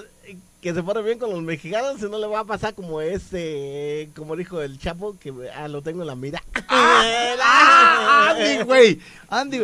[0.63, 4.08] que se pone bien con los mexicanos y no le va a pasar como ese,
[4.15, 6.41] como dijo el Chapo, que ah, lo tengo en la mira.
[6.69, 8.29] ¡Ah!
[8.29, 8.99] Andy, güey.
[9.27, 9.62] Andy.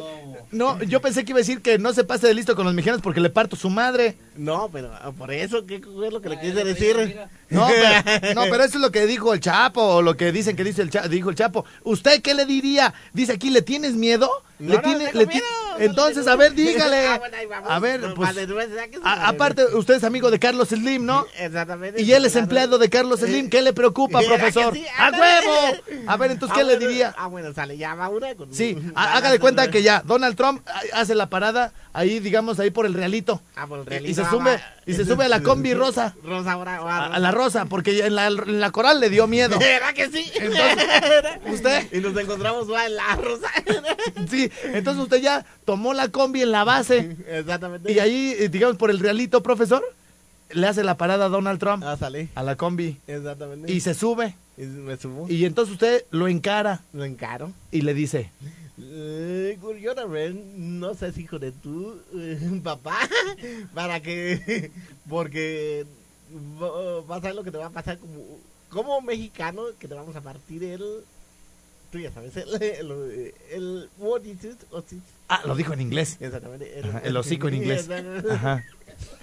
[0.51, 2.73] No, yo pensé que iba a decir que no se pase de listo con los
[2.73, 4.17] mexicanos porque le parto su madre.
[4.39, 7.17] No, pero ah, por eso, ¿qué es lo que le quise decir?
[7.49, 10.55] No, pero, no, pero eso es lo que dijo el Chapo, o lo que dicen
[10.55, 11.65] que dice el Cha- dijo el Chapo.
[11.83, 12.93] ¿Usted qué le diría?
[13.11, 14.29] Dice aquí, ¿le tienes miedo?
[14.59, 15.45] No, ¿Le no, tiene, le miedo,
[15.79, 17.07] Entonces, a ver, dígale.
[17.09, 17.69] Ah, bueno, ahí vamos.
[17.71, 18.29] A ver, pues.
[19.03, 21.25] aparte, usted es amigo de Carlos Slim, ¿no?
[21.37, 22.01] Exactamente.
[22.01, 23.49] Y él es empleado de Carlos Slim.
[23.49, 24.73] ¿Qué le preocupa, ¿Verdad profesor?
[24.73, 24.85] sí?
[24.97, 25.77] ¡A huevo!
[26.07, 27.15] A ver, entonces, ¿qué Ah, le diría?
[27.17, 28.53] Ah, bueno, sale, ya va una con...
[28.53, 31.71] Sí, va há- haga a de cuenta que ya Donald Trump ah, hace la parada
[31.99, 33.41] ahí, digamos, ahí por el realito.
[33.55, 34.61] Ah, por el realito, Y se ah, sube, va.
[34.85, 36.15] y se sube a la combi rosa.
[36.23, 39.57] Rosa ahora, A, a la rosa, porque en la, en la coral le dio miedo.
[39.59, 40.31] ¿Verdad que sí?
[41.51, 41.87] ¿Usted?
[41.93, 43.47] Y nos encontramos en la rosa.
[44.29, 47.15] Sí, entonces usted ya tomó la combi en la base.
[47.27, 47.91] Exactamente.
[47.91, 49.83] Y ahí, eh, digamos, por el realito, profesor,
[50.51, 52.29] le hace la parada a Donald Trump Ah, salí.
[52.35, 53.71] a la combi Exactamente.
[53.71, 54.35] y se sube.
[54.57, 55.25] Y me subo.
[55.29, 57.51] Y entonces usted lo encara Lo encaro.
[57.71, 58.29] y le dice,
[58.81, 62.97] Eh, Curiosa, ven, no seas hijo de tu eh, papá,
[63.73, 64.71] para que,
[65.09, 65.85] porque
[66.61, 68.21] va- vas a ver lo que te va a pasar como,
[68.69, 70.83] como mexicano, que te vamos a partir el,
[71.91, 74.57] tú ya sabes, el, el, el what is it?
[74.71, 75.03] What is it?
[75.27, 76.17] ah, lo dijo en inglés.
[76.19, 76.79] Exactamente.
[76.83, 77.89] Ajá, el hocico en inglés.
[78.29, 78.63] Ajá.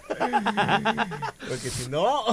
[1.49, 2.25] Porque si no,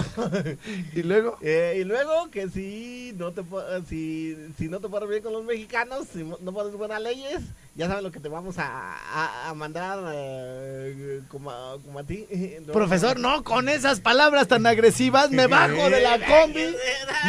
[0.95, 3.41] Y luego, Eh, y luego que si no te
[3.87, 7.41] si, si no te pones bien con los mexicanos, si no pones buenas leyes,
[7.75, 12.03] ya sabes lo que te vamos a, a, a mandar eh, como, a, como a
[12.03, 12.27] ti.
[12.65, 12.73] No.
[12.73, 16.75] profesor, no, con esas palabras tan agresivas, me bajo de la combi.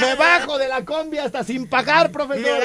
[0.00, 2.60] Me bajo de la combi hasta sin pagar, profesor.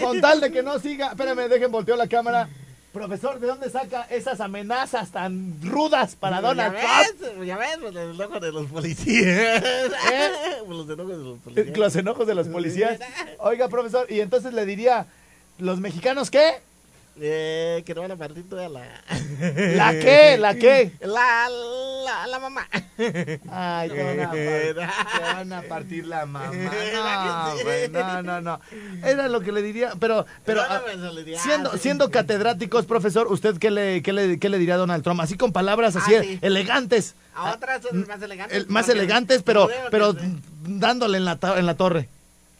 [0.00, 1.08] Con tal de que no siga.
[1.08, 2.48] Espérame, dejen volteó la cámara.
[2.94, 7.20] Profesor, ¿de dónde saca esas amenazas tan rudas para Donald ¿Ya Trump?
[7.38, 7.46] ves?
[7.48, 7.78] ¿Ya ves?
[7.80, 9.62] Los enojos de los policías.
[10.68, 11.76] Los enojos de los policías.
[11.76, 13.00] Los enojos de los policías.
[13.40, 15.06] Oiga, profesor, y entonces le diría,
[15.58, 16.60] ¿los mexicanos qué?
[17.20, 18.80] Eh, que te van a partir toda la...
[19.40, 20.36] ¿La qué?
[20.36, 20.90] ¿La qué?
[21.00, 21.48] La,
[22.04, 22.66] la, la mamá.
[23.50, 24.74] Ay, te van a, te
[25.22, 26.50] van a partir la mamá.
[27.54, 28.60] No, güey, no, no, no.
[29.04, 30.82] Era lo que le diría, pero, pero ah,
[31.16, 34.78] diría, siendo, ah, siendo catedráticos, profesor, ¿usted qué le, qué le, qué le diría a
[34.78, 35.20] Donald Trump?
[35.20, 36.38] Así con palabras así Ah, sí.
[36.42, 37.14] elegantes.
[37.34, 38.56] A otras son más elegantes.
[38.58, 40.16] El- más elegantes, pero, pero
[40.66, 42.08] dándole en la, en la torre.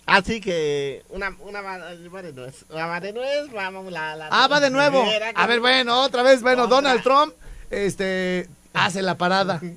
[0.07, 4.61] Así que una una va de nuez, va de nuez, vamos la, la Ah, va
[4.61, 5.05] de nuevo.
[5.35, 6.77] A ver, bueno, otra vez, bueno, Otra.
[6.77, 7.33] Donald Trump,
[7.71, 9.61] este, hace la parada.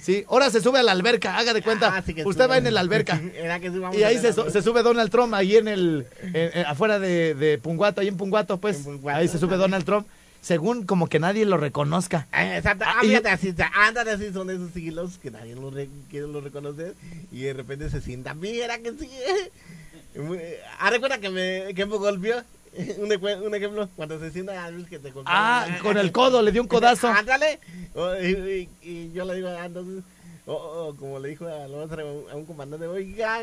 [0.00, 1.92] Sí, ahora se sube a la alberca, haga de cuenta.
[1.94, 2.46] Ah, sí Usted sube.
[2.46, 3.20] va en la alberca.
[3.36, 7.34] Era que Y ahí se, sube Donald Trump, ahí en el, en- en- afuera de,
[7.34, 8.78] de Punguato, ahí en Punguato, pues.
[8.78, 9.18] En Punguato.
[9.18, 10.06] Ahí se sube Donald Trump,
[10.44, 12.26] según como que nadie lo reconozca.
[12.30, 15.88] Ah, Exacto, Ah, ah, fíjate así, ándale así, son esos siglos que nadie lo re-
[16.10, 16.94] quiere lo reconocer
[17.32, 19.08] y de repente se sienta era que sí.
[20.78, 22.36] Ah, recuerda que me, que me golpeó.
[22.98, 23.12] Un,
[23.46, 25.32] un ejemplo, cuando se sienta Luis que te golpeó.
[25.34, 27.08] Ah, con el codo, le dio un codazo.
[27.16, 27.60] Ándale.
[27.94, 30.02] Oh, y, y- y yo le digo, ah, entonces,
[30.46, 33.42] oh, oh, como le dijo a, a un- comandante, oiga,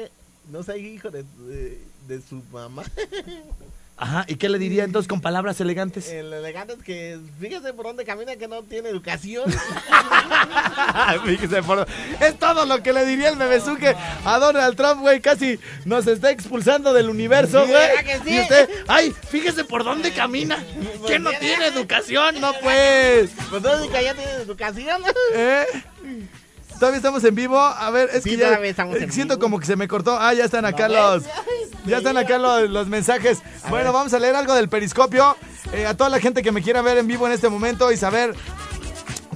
[0.50, 2.84] no soy hijo de, de, de su mamá.
[3.97, 6.10] Ajá, ¿y qué le diría entonces con palabras elegantes?
[6.10, 9.43] El elegante es que fíjese por dónde camina que no tiene educación.
[11.25, 11.88] Fíjese por-
[12.19, 15.21] Es todo lo que le diría el Bebezuque a Donald Trump, güey.
[15.21, 17.73] Casi nos está expulsando del universo, güey.
[17.73, 18.36] ¿Verdad que sí?
[18.36, 20.58] Y usted, ay, fíjese por dónde camina.
[21.06, 23.30] Que no tiene educación, no pues.
[23.51, 25.01] pues no, que ya tiene educación.
[25.36, 25.65] ¿Eh?
[26.82, 27.60] Todavía estamos en vivo.
[27.60, 28.74] A ver, es Sí, que ya eh,
[29.12, 29.39] siento vivo.
[29.39, 30.17] como que se me cortó.
[30.20, 31.24] Ah, ya están acá ¿No los
[31.86, 33.38] ya están acá los, los mensajes.
[33.70, 35.38] Bueno, vamos a leer algo del periscopio.
[35.74, 37.98] Eh, a toda la gente que me quiera ver en vivo en este momento y
[37.98, 38.34] saber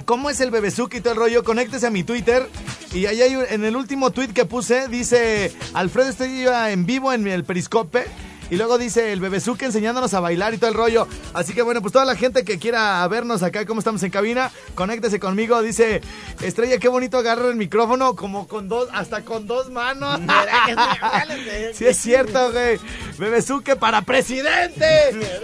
[0.06, 2.48] cómo es el bebezuki y todo el rollo, conéctese a mi Twitter.
[2.92, 7.12] Y ahí hay un- en el último tweet que puse, dice Alfredo Estrella en vivo
[7.12, 8.06] en el periscope.
[8.50, 11.08] Y luego dice el bebezuque enseñándonos a bailar y todo el rollo.
[11.34, 14.50] Así que bueno, pues toda la gente que quiera vernos acá, cómo estamos en cabina,
[14.74, 15.60] conéctese conmigo.
[15.62, 16.00] Dice,
[16.40, 20.20] Estrella, qué bonito agarrar el micrófono, como con dos, hasta con dos manos.
[21.74, 22.78] sí es cierto, güey.
[23.18, 24.86] Bebezuque para presidente.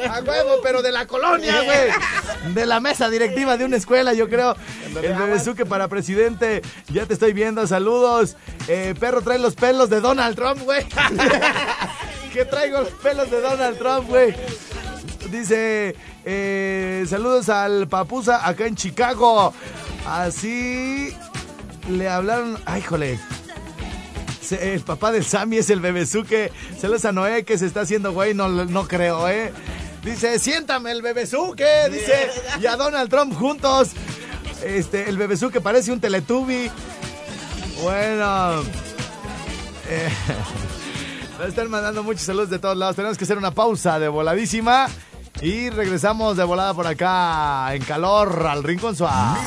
[0.08, 2.54] A huevo, pero de la colonia, güey.
[2.54, 4.54] De la mesa directiva de una escuela, yo creo.
[5.02, 6.62] El bebezuque para presidente.
[6.88, 8.36] Ya te estoy viendo, saludos.
[8.68, 10.84] Eh, perro trae los pelos de Donald Trump, güey.
[12.32, 14.34] que traigo los pelos de Donald Trump, güey.
[15.30, 19.52] Dice, eh, saludos al Papusa acá en Chicago.
[20.06, 21.14] Así
[21.88, 22.58] le hablaron.
[22.64, 23.20] Ay, jole.
[24.50, 26.52] El papá del Sammy es el bebezuque.
[26.78, 28.34] Saludos a Noé que se está haciendo, güey.
[28.34, 29.52] No, no creo, ¿eh?
[30.04, 31.88] Dice, siéntame el bebezuque.
[31.90, 33.90] Dice, y a Donald Trump juntos.
[34.64, 36.70] Este, el bebezuque parece un teletubi.
[37.82, 38.62] Bueno.
[39.88, 40.08] Eh,
[41.48, 42.96] están mandando muchos saludos de todos lados.
[42.96, 44.88] Tenemos que hacer una pausa de voladísima.
[45.40, 49.40] Y regresamos de volada por acá en calor al Rincón Suave.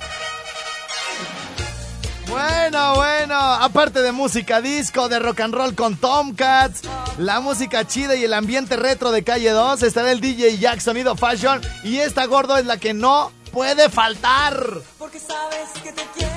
[2.27, 6.81] Bueno, bueno, aparte de música disco, de rock and roll con Tomcats,
[7.17, 11.15] la música chida y el ambiente retro de Calle 2, estará el DJ Jack Sonido
[11.15, 14.81] Fashion y esta gordo es la que no puede faltar.
[14.97, 16.34] Porque sabes que te quiero,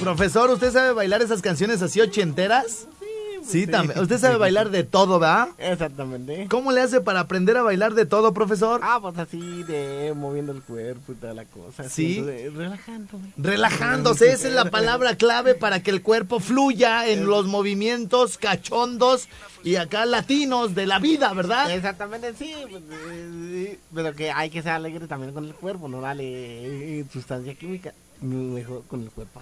[0.00, 2.86] Profesor, ¿usted sabe bailar esas canciones así ochenteras?
[3.42, 3.98] Sí, también.
[3.98, 5.48] Usted sabe bailar de todo, ¿verdad?
[5.58, 6.46] Exactamente.
[6.50, 8.80] ¿Cómo le hace para aprender a bailar de todo, profesor?
[8.84, 11.88] Ah, pues así de moviendo el cuerpo y toda la cosa.
[11.88, 12.20] Sí.
[12.20, 13.32] de- Relajándome.
[13.38, 19.28] Relajándose, esa es la palabra clave para que el cuerpo fluya en los movimientos cachondos
[19.64, 21.70] y acá latinos de la vida, ¿verdad?
[21.74, 23.30] Exactamente, sí, pues, eh,
[23.72, 27.94] sí, Pero que hay que ser alegre también con el cuerpo, no eh, sustancia química.
[28.20, 29.40] Mejor con el cuerpo.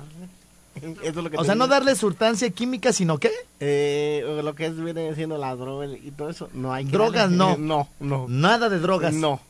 [1.03, 1.75] Eso es lo que O sea, no digo.
[1.75, 3.31] darle sustancia química, sino qué?
[3.61, 7.31] Eh, lo que es, viene siendo la droga y todo eso, no hay que Drogas,
[7.31, 7.57] darle- no.
[7.59, 8.27] No, no.
[8.29, 9.13] Nada de drogas.
[9.15, 9.41] No.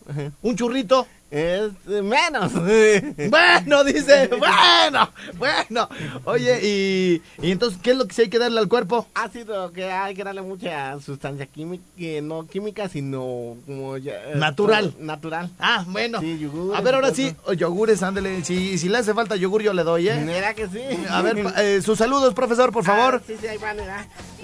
[0.43, 1.07] Un churrito.
[1.31, 2.53] Es eh, menos.
[3.29, 5.89] Bueno, dice, bueno, bueno.
[6.25, 9.07] Oye, y, y entonces, ¿qué es lo que sí hay que darle al cuerpo?
[9.15, 14.13] Ha sido que hay que darle mucha sustancia química, que no química, sino como ya,
[14.15, 14.93] eh, Natural.
[14.93, 15.51] todo Natural.
[15.59, 16.21] Ah, bueno.
[16.21, 18.43] Sí, yogur, A ver, ahora sí, yogures, ándele.
[18.45, 20.23] Si, si le hace falta yogur, yo le doy, ¿eh?
[20.25, 20.81] Mira que sí.
[21.11, 23.21] A ver, eh, sus saludos, profesor, por favor.
[23.21, 23.77] Ah, sí, sí, ahí van.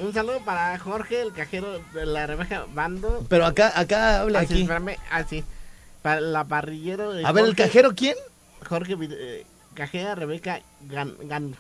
[0.03, 3.25] Un saludo para Jorge, el cajero de la Rebeca Bando.
[3.29, 4.63] Pero acá, acá, hable Ah, sí, aquí.
[4.63, 4.97] espérame.
[5.11, 5.43] Ah, sí.
[6.05, 7.15] Para la parrillero.
[7.15, 8.15] de A ver, ¿el cajero quién?
[8.69, 11.55] Jorge, eh, cajera Rebeca Gan, Gan,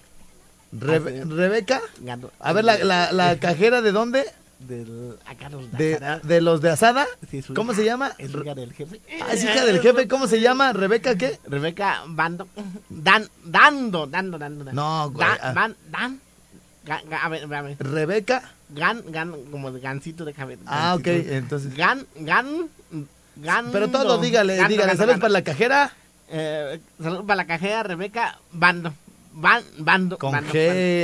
[0.71, 1.27] Rebe- Ah.
[1.27, 1.81] ¿Rebeca?
[2.01, 2.31] Gando.
[2.41, 4.27] A ver, la, la, la cajera de dónde?
[4.59, 7.07] Del, acá los De, los de Asada.
[7.31, 7.81] Sí, ¿Cómo hija.
[7.81, 8.13] se llama?
[8.19, 9.01] Es hija del jefe.
[9.23, 10.09] Ah, es hija del jefe.
[10.09, 10.75] ¿Cómo se llama?
[10.75, 11.39] ¿Rebeca qué?
[11.47, 12.47] Rebeca Bando.
[12.91, 14.63] Dan, dando, dando, dando.
[14.65, 14.79] dando.
[14.83, 15.53] No, güey, Dan, ah.
[15.55, 16.21] van, dan.
[16.85, 17.77] Ga- ga- a ver.
[17.79, 18.43] ¿Rebeca?
[18.69, 20.63] Gan, gan, como de gancito de cabeza.
[20.67, 21.75] Ah, ok, entonces.
[21.75, 22.69] Gan, gan,
[23.73, 24.97] Pero todo, dígale, dígale.
[24.97, 25.93] Saludos para la cajera.
[26.29, 28.93] Eh, saludos para la cajera Rebeca Bando.
[29.37, 30.17] Ban, bando.
[30.17, 30.57] Con bando, G,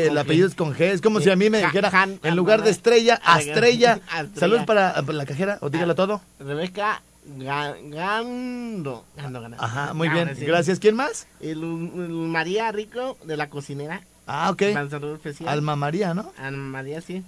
[0.08, 0.82] el apellido es con G.
[0.82, 1.90] Es como si a mí me dijera,
[2.22, 4.00] en lugar de estrella, Ah, Astrella.
[4.08, 4.30] Astrella.
[4.38, 6.20] Saludos para, para la cajera, o dígalo todo.
[6.38, 7.02] Rebeca
[7.38, 9.04] Ga- Gando.
[9.16, 9.56] Gando, Gando.
[9.60, 10.34] Ajá, muy bien.
[10.36, 10.44] sí.
[10.44, 10.78] Gracias.
[10.78, 11.26] ¿Quién más?
[11.40, 14.02] El, el María Rico de la cocinera.
[14.28, 14.62] Ah, ok.
[14.76, 15.48] Un saludo especial.
[15.48, 16.32] Alma María, ¿no?
[16.38, 17.24] Alma María, sí.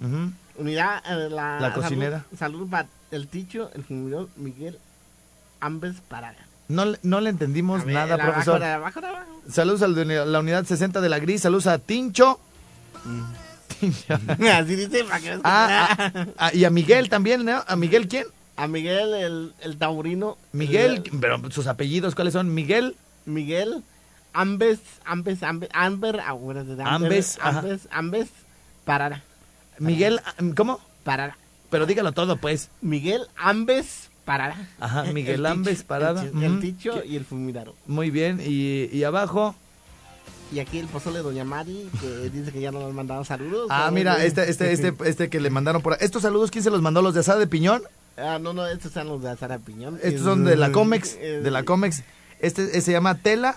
[0.55, 2.19] Unidad, eh, la, La cocinera.
[2.37, 4.77] Salud, salud para el Ticho, el fumidor Miguel
[5.65, 6.37] Ambes Paraga.
[6.67, 8.59] No, le- no le entendimos A ver, nada, abajo, profesor.
[8.59, 9.41] de abajo, de abajo.
[9.49, 11.41] Saludos al de la unidad 60 de la Gris.
[11.41, 12.39] Saludos a Tincho.
[13.79, 14.13] Tincho.
[14.53, 17.63] Así dice, para que veas que- Ah, ah, ah, y a Miguel también, ¿no?
[17.67, 18.25] ¿A Miguel quién?
[18.55, 20.37] A Miguel, el, el taurino.
[20.51, 22.53] Miguel, el- pero sus apellidos, ¿cuáles son?
[22.53, 22.95] Miguel.
[23.25, 23.83] Miguel
[24.33, 27.59] Ambes, Ambes, Ambes, Amber, ah, Amber, Ambes, ajá.
[27.59, 28.27] Ambes, Ambes,
[28.85, 29.21] Parara,
[29.79, 30.79] Miguel, ah, ¿cómo?
[31.03, 31.37] Parara.
[31.69, 32.69] Pero dígalo todo, pues.
[32.81, 34.69] Miguel Ambes, Parara.
[34.79, 36.23] Ajá, Miguel El Ambes, Parada.
[36.23, 37.75] El, Ticho- el y el Fumidaro.
[37.87, 38.39] Muy bien.
[38.45, 39.55] Y, y abajo.
[40.51, 43.67] Y aquí el pozole de Doña Mari, que dice que ya nos han mandado saludos.
[43.71, 43.93] Ah, ¿no?
[43.93, 45.99] mira, este, este, este, este que le mandaron por ahí.
[46.01, 47.01] ¿Estos saludos quién se los mandó?
[47.01, 47.81] ¿Los de Asada de Piñón?
[48.17, 49.99] Ah, no, no, estos son los de Sara Piñón.
[50.03, 51.17] Estos son de la Comex.
[51.19, 52.03] De la Comex.
[52.39, 53.55] Este se llama Tela.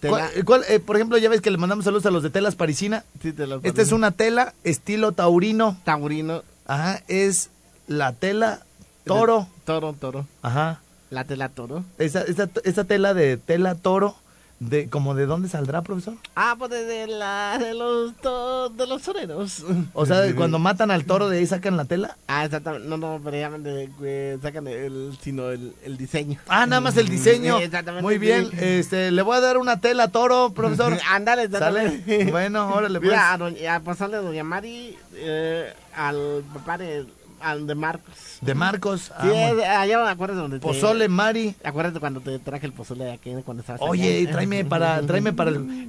[0.00, 2.54] ¿Cuál- cuál, eh, por ejemplo, ya ves que le mandamos saludos a los de Telas
[2.54, 3.04] Parisina.
[3.20, 5.76] Sí, te Esta es una tela estilo taurino.
[5.84, 6.42] Taurino.
[6.66, 7.50] Ajá, es
[7.88, 8.64] la tela
[9.04, 9.48] toro.
[9.64, 10.26] Toro, toro.
[10.42, 10.80] Ajá.
[11.10, 11.84] La tela toro.
[11.98, 14.16] Esa, esa, esa tela de tela toro,
[14.60, 16.14] de como de dónde saldrá, profesor?
[16.36, 19.64] Ah, pues de, la, de los to- de los toreros.
[19.92, 22.16] O sea, cuando matan al toro de ahí sacan la tela.
[22.28, 22.88] Ah, exactamente.
[22.88, 26.38] No, no, pero llaman de, eh, sacan el, sino el, el diseño.
[26.48, 27.58] Ah, nada más el diseño.
[27.58, 28.48] Sí, exactamente, Muy bien.
[28.50, 28.56] sí.
[28.60, 30.96] Este, le voy a dar una tela toro, profesor.
[31.10, 31.84] Ándale, ¿Sale?
[31.86, 32.30] exactamente.
[32.30, 33.10] Bueno, órale pues.
[33.10, 37.04] Mira, a, doña, a pasarle a Doña Mari, eh, al papá de,
[37.66, 38.14] de Marcos.
[38.40, 39.00] De Marcos.
[39.20, 41.54] Sí, ah, es- allá me acuerdas donde te- pozole Mari.
[41.64, 44.30] Acuérdate cuando te traje el pozole de aquí cuando estabas Oye, allá?
[44.32, 45.88] tráeme para, tráeme para el...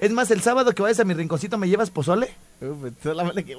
[0.00, 2.30] es más, el sábado que vayas a mi rinconcito, ¿me llevas pozole?
[2.58, 2.74] Pues,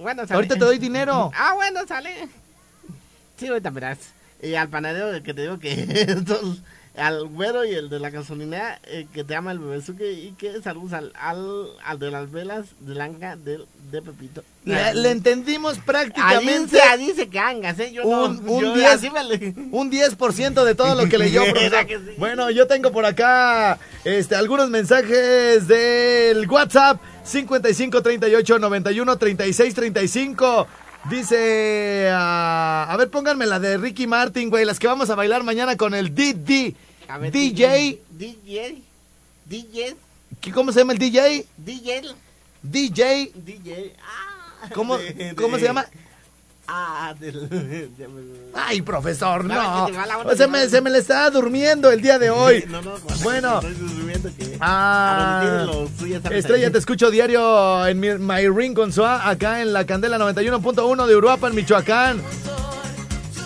[0.02, 0.36] bueno, sale.
[0.36, 1.32] Ahorita te doy dinero.
[1.36, 2.28] Ah, bueno, sale.
[3.38, 3.98] Sí, ahorita verás.
[4.42, 5.72] Y al panadero que te digo que
[6.08, 6.62] estos-
[6.98, 10.62] al güero y el de la gasolinera eh, que te llama el bebezuque y que
[10.62, 13.60] saludos al, al, al de las velas de Langa de,
[13.92, 14.44] de Pepito.
[14.66, 17.92] Le, le entendimos Ahí prácticamente ahí dice que angas, ¿eh?
[17.94, 18.52] Yo Un- no.
[18.52, 18.92] un yo 10.
[18.92, 21.72] así me le- un 10% de todo lo que leyó, profesor.
[21.72, 22.16] ¿Verdad que sí?
[22.18, 30.68] Bueno, yo tengo por acá este, algunos mensajes del WhatsApp 55 38 91 36 35.
[31.10, 35.44] Dice, ah, a ver, pónganme la de Ricky Martin, güey, las que vamos a bailar
[35.44, 36.76] mañana con el DD.
[37.20, 38.84] Ver, DJ, DJ.
[39.46, 39.96] DJ.
[40.42, 41.46] ¿qué- ¿cómo se llama el DJ?
[41.58, 42.02] DJ.
[42.62, 43.96] DJ, DJ.
[44.04, 45.86] Ah, ¿cómo, de- ¿cómo se llama?
[46.72, 47.50] Ah, del.
[47.50, 47.90] de-
[48.54, 49.88] Ay, profesor, no.
[50.36, 52.64] Se me, se me le está durmiendo el día de hoy.
[52.68, 52.94] No, no,
[53.24, 53.60] Bueno.
[53.60, 55.66] que- Ah.
[56.32, 61.08] Estrella, te escucho diario en mi, My Ring con Suá, acá en la Candela 91.1
[61.08, 62.22] de Uruapan, Michoacán.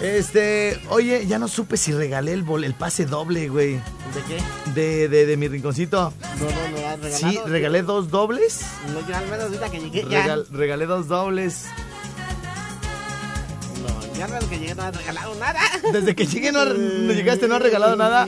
[0.02, 3.76] Este, oye, ya no supe si regalé el, bol- el pase doble, güey.
[3.76, 3.82] ¿De
[4.28, 4.72] qué?
[4.74, 6.12] De, de, de mi rinconcito.
[6.40, 6.52] No, no,
[6.82, 7.32] no has regalado.
[7.32, 8.62] Sí, regalé dos dobles.
[8.94, 10.26] No, yo al menos ahorita que llegué ya.
[10.26, 11.68] Regal- regalé dos dobles.
[14.14, 15.60] No, ya al menos que llegué no has regalado nada.
[15.92, 18.28] Desde que llegué no, no llegaste, no has regalado nada.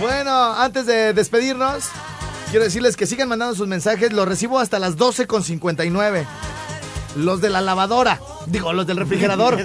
[0.00, 1.84] Bueno, antes de despedirnos,
[2.50, 4.12] quiero decirles que sigan mandando sus mensajes.
[4.12, 6.26] Los recibo hasta las 12.59.
[7.16, 8.20] Los de la lavadora.
[8.46, 9.56] Digo, los del refrigerador.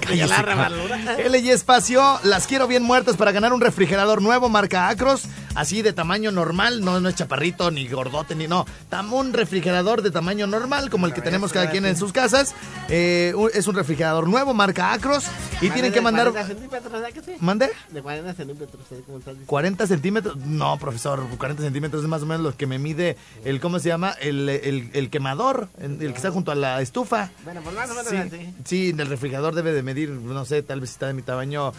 [0.00, 0.96] Ca- revalora.
[1.28, 5.92] LG Espacio, las quiero bien muertas para ganar un refrigerador nuevo marca Acros, así de
[5.92, 8.66] tamaño normal, no, no es chaparrito ni gordote ni no,
[9.12, 12.54] un refrigerador de tamaño normal como el que tenemos cada quien en sus casas.
[12.88, 15.24] Eh, es un refrigerador nuevo marca Acros
[15.60, 16.30] y tienen que mandar...
[16.30, 17.32] 40 centímetros, ¿verdad que sí?
[17.40, 17.70] ¿Mande?
[17.90, 19.48] De 40 centímetros, ¿sabes cómo estás diciendo?
[19.50, 20.36] 40 centímetros.
[20.36, 23.88] No, profesor, 40 centímetros es más o menos lo que me mide el, ¿cómo se
[23.88, 24.12] llama?
[24.20, 27.30] El, el- el quemador, el, el que está junto a la estufa.
[27.44, 28.54] Bueno, pues más o menos Sí, así.
[28.64, 31.72] sí, el refrigerador debe de medir, no sé, tal vez está de mi tamaño,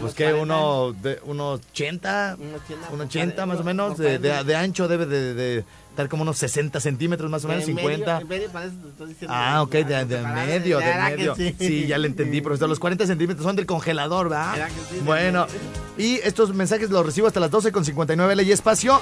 [0.00, 0.42] pues que 40.
[0.42, 4.44] uno, de, unos 80, Unos 80, unos 80 más o menos, de, de- 40.
[4.44, 7.88] de ancho debe de, de estar como unos 60 centímetros más o menos, En medio-
[7.90, 8.20] 50.
[8.22, 11.16] en medio, para eso te estoy diciendo Ah, ok, de, de medio, de ¿verdad que
[11.18, 11.34] medio.
[11.36, 11.54] sí?
[11.58, 12.68] Sí, ya le entendí, profesor.
[12.68, 14.68] Los 40 centímetros son del congelador, ¿verdad?
[15.04, 15.46] Bueno,
[15.98, 19.00] y estos mensajes los recibo hasta las 12 con 59 ley espacio.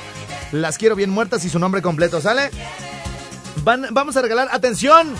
[0.52, 2.50] Las quiero bien muertas y su nombre completo, ¿sale?
[3.62, 5.14] Van, vamos a regalar, atención.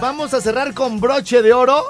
[0.00, 1.84] Vamos a cerrar con broche de oro.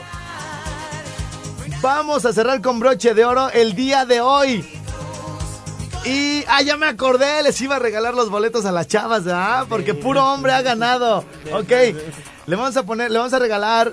[1.81, 4.67] Vamos a cerrar con broche de oro el día de hoy.
[6.05, 9.67] Y, ah, ya me acordé, les iba a regalar los boletos a las chavas, ¿ah?
[9.69, 11.25] Porque puro hombre ha ganado.
[11.53, 11.71] Ok,
[12.47, 13.93] le vamos a poner, le vamos a regalar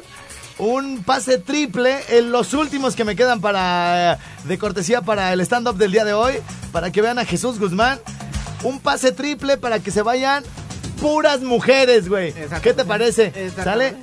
[0.57, 5.41] un pase triple en los últimos que me quedan para, eh, de cortesía para el
[5.41, 6.35] stand-up del día de hoy,
[6.71, 7.99] para que vean a Jesús Guzmán.
[8.63, 10.43] Un pase triple para que se vayan
[11.01, 12.33] puras mujeres, güey.
[12.61, 13.51] ¿Qué te parece?
[13.55, 13.95] ¿Sale?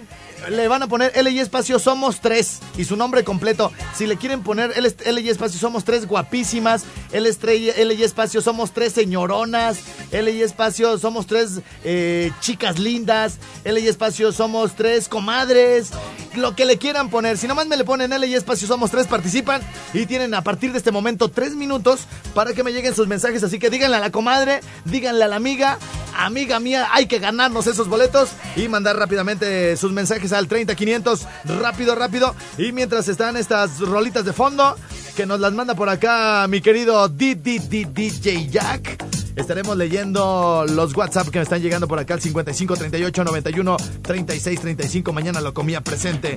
[0.49, 3.71] Le van a poner L y Espacio Somos Tres y su nombre completo.
[3.95, 8.41] Si le quieren poner L, y Espacio Somos Tres guapísimas, L, estrella, L y Espacio
[8.41, 9.79] Somos Tres señoronas,
[10.11, 15.91] L y Espacio Somos Tres eh, chicas lindas, L y Espacio Somos Tres comadres,
[16.35, 17.39] lo que le quieran poner.
[17.39, 19.63] Si nomás me le ponen L y Espacio Somos Tres, participan
[19.95, 22.01] y tienen a partir de este momento tres minutos
[22.35, 23.45] para que me lleguen sus mensajes.
[23.45, 25.79] Así que díganle a la comadre, díganle a la amiga,
[26.17, 31.27] amiga mía, hay que ganarnos esos boletos y mandar rápidamente sus mensajes al 30500,
[31.61, 32.35] rápido, rápido.
[32.59, 34.77] Y mientras están estas rolitas de fondo,
[35.17, 39.05] que nos las manda por acá mi querido DJ Jack.
[39.37, 44.61] Estaremos leyendo los WhatsApp que me están llegando por acá al 55 38 91 36
[44.61, 45.13] 35.
[45.13, 46.37] Mañana lo comía presente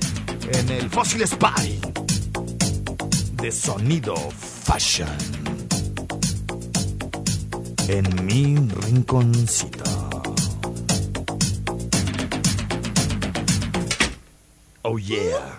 [0.52, 1.80] en el Fósil Spy
[3.34, 4.14] de Sonido
[4.64, 5.08] Fashion.
[7.88, 9.85] En mi rinconcito.
[14.88, 15.58] Oh yeah.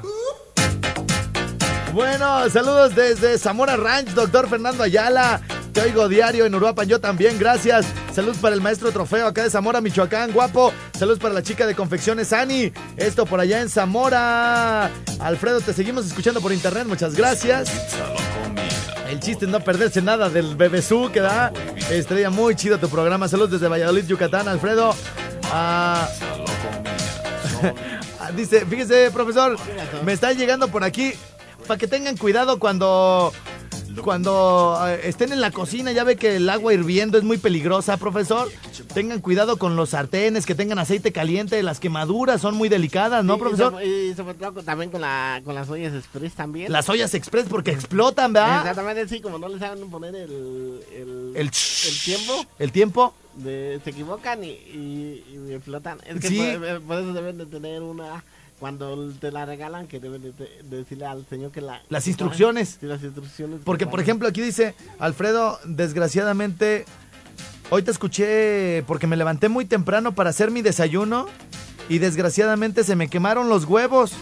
[1.94, 5.42] Bueno, saludos desde Zamora Ranch, doctor Fernando Ayala.
[5.74, 7.86] Te oigo diario en Uruapan, yo también, gracias.
[8.14, 10.72] Saludos para el maestro Trofeo acá de Zamora, Michoacán, guapo.
[10.98, 12.72] Saludos para la chica de confecciones Ani.
[12.96, 14.90] Esto por allá en Zamora.
[15.20, 17.70] Alfredo, te seguimos escuchando por internet, muchas gracias.
[19.10, 21.52] El chiste es no perderse nada del Bebesú que da.
[21.92, 23.28] Estrella muy chido tu programa.
[23.28, 24.96] Saludos desde Valladolid, Yucatán, Alfredo.
[25.52, 26.08] Ah,
[28.36, 29.58] Dice, fíjese, profesor,
[30.06, 31.14] me está llegando por aquí
[31.68, 33.32] para que tengan cuidado cuando
[34.04, 37.98] cuando eh, estén en la cocina, ya ve que el agua hirviendo es muy peligrosa,
[37.98, 38.48] profesor.
[38.94, 43.36] Tengan cuidado con los sartenes, que tengan aceite caliente, las quemaduras son muy delicadas, ¿no,
[43.36, 43.84] Y- profesor?
[43.84, 46.72] Y, sobre todo también con, la, con las ollas express también.
[46.72, 48.60] Las ollas express porque explotan, ¿verdad?
[48.60, 53.14] Exactamente, sí, como no les saben poner el, el, El, el tiempo, El tiempo.
[53.38, 56.00] De, se equivocan y, y, y explotan.
[56.06, 56.38] Es que Sí.
[56.60, 58.24] por, por eso deben de tener una...
[58.60, 61.84] Cuando te la regalan, que deben de, de decirle al señor que la...
[61.90, 62.78] Las que instrucciones.
[62.80, 63.60] Sí, las instrucciones.
[63.64, 66.86] Porque, que por ejemplo, aquí dice, Alfredo, desgraciadamente,
[67.70, 71.28] hoy te escuché porque me levanté muy temprano para hacer mi desayuno
[71.90, 74.14] y desgraciadamente se me quemaron los huevos.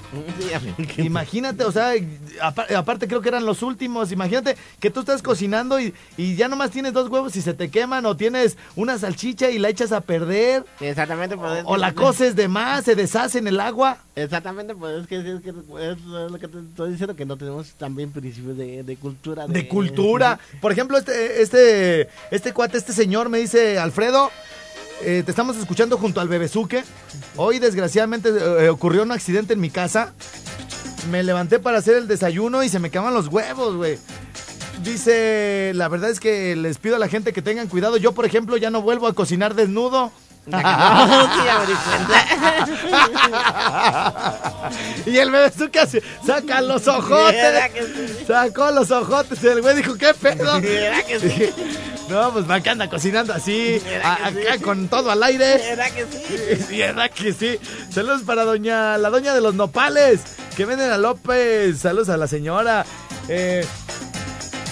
[0.98, 1.92] Imagínate, o sea,
[2.42, 4.12] apa- aparte creo que eran los últimos.
[4.12, 7.70] Imagínate que tú estás cocinando y, y ya nomás tienes dos huevos y se te
[7.70, 11.80] queman o tienes una salchicha y la echas a perder Exactamente, pues, es o que-
[11.80, 13.98] la coces de más, se deshace en el agua.
[14.16, 17.72] Exactamente, pues es que, es que es lo que te estoy diciendo, que no tenemos
[17.74, 19.48] también principios de, de cultura.
[19.48, 20.40] de cultura.
[20.62, 24.32] Por ejemplo, este, este, este cuate, este señor me dice, Alfredo,
[25.02, 26.84] eh, te estamos escuchando junto al bebezuque.
[27.36, 30.14] Hoy, desgraciadamente, eh, ocurrió un accidente en mi casa.
[31.12, 33.98] Me levanté para hacer el desayuno y se me queman los huevos, güey.
[34.84, 37.98] Dice, la verdad es que les pido a la gente que tengan cuidado.
[37.98, 40.12] Yo, por ejemplo, ya no vuelvo a cocinar desnudo.
[45.06, 47.72] Y el Bebezuque hace- saca los ¿Verdad ojotes.
[48.20, 48.26] que?
[48.26, 49.44] Sacó los ojotes.
[49.44, 50.60] El güey dijo, ¿qué pedo?
[50.62, 51.50] ¿Verdad que sí?
[52.10, 54.64] No, pues acá anda cocinando así, ¿Verdad a- que acá sí?
[54.64, 55.58] con todo al aire.
[55.58, 56.64] ¿Verdad que sí?
[56.70, 57.60] Sí, ¿verdad que sí?
[57.92, 60.20] Saludos para doña, la doña de los nopales,
[60.56, 61.80] que venden a López.
[61.80, 62.86] Saludos a la señora.
[63.28, 63.66] Eh,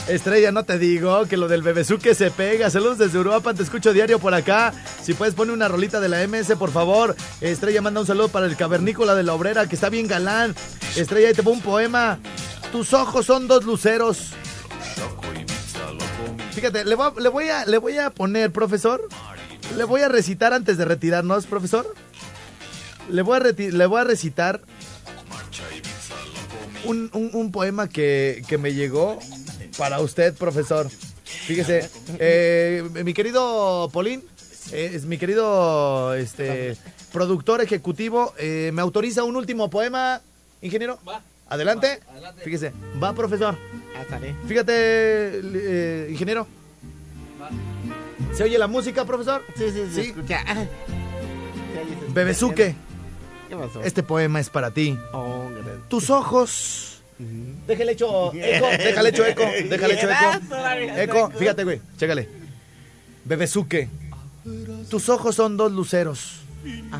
[0.08, 2.70] Estrella, no te digo que lo del bebezuque se pega.
[2.70, 4.74] Saludos desde Europa, te escucho diario por acá.
[5.02, 7.16] Si puedes poner una rolita de la MS, por favor.
[7.40, 10.56] Estrella manda un saludo para el cavernícola de la obrera, que está bien galán.
[10.98, 12.20] Estrella, ahí te pongo un poema.
[12.74, 14.32] Tus ojos son dos luceros.
[16.52, 19.08] Fíjate, le voy, a, le voy a, le voy a poner, profesor.
[19.78, 21.92] Le voy a recitar antes de retirarnos, profesor.
[23.10, 24.62] Le voy a, le voy a recitar
[26.84, 29.18] un, un- un poema que, que me llegó
[29.78, 30.90] para usted, profesor.
[31.24, 34.24] Fíjese, eh, mi querido Polín,
[34.72, 36.78] eh, es mi querido este,
[37.12, 40.22] productor ejecutivo, eh, ¿me autoriza un último poema,
[40.62, 41.00] ingeniero?
[41.48, 42.00] Adelante.
[42.44, 43.58] Fíjese, va, profesor.
[43.96, 44.20] Ah.
[44.48, 46.48] Fíjate, eh, ingeniero.
[48.34, 49.44] ¿Se oye la música, profesor?
[49.56, 49.94] Sí, sí, sí.
[49.94, 50.10] Sí.
[50.10, 50.44] Escucha.
[53.50, 53.84] ¿Qué pasó?
[53.84, 54.98] este poema es para ti.
[55.14, 55.50] Oh.
[55.90, 56.93] Tus ojos.
[57.68, 60.98] Déjale hecho eco, déjale hecho eco, déjale hecho eco.
[60.98, 62.28] Eco, fíjate, güey, chécale.
[63.26, 63.90] Bebezuque,
[64.90, 66.42] tus ojos son dos luceros,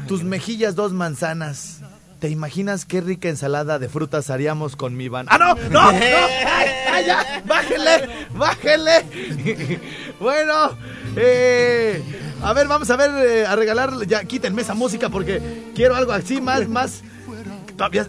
[0.08, 1.82] tus mejillas dos manzanas.
[2.20, 5.26] ¿Te imaginas qué rica ensalada de frutas haríamos con mi van?
[5.30, 5.56] ¡Ah, no!
[5.70, 5.92] ¡No!
[5.92, 5.98] ¡No!
[5.98, 7.44] ¡Ay, ay, ya!
[7.46, 8.10] ¡Bájenle!
[8.34, 9.80] ¡Bájenle!
[10.22, 10.78] bueno,
[11.18, 12.02] eh,
[12.42, 15.42] a ver, vamos a ver, eh, a regalar, ya quítenme esa música porque
[15.76, 17.04] quiero algo así más, más...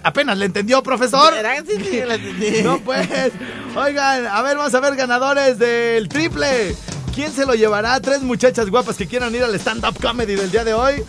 [0.03, 1.33] Apenas le entendió, profesor.
[1.35, 1.85] ¿Verdad que sí?
[1.91, 2.63] Sí, la entendí.
[2.63, 3.09] No pues.
[3.77, 6.75] Oigan, a ver, vamos a ver ganadores del triple.
[7.15, 8.01] ¿Quién se lo llevará?
[8.01, 11.05] Tres muchachas guapas que quieran ir al stand-up comedy del día de hoy.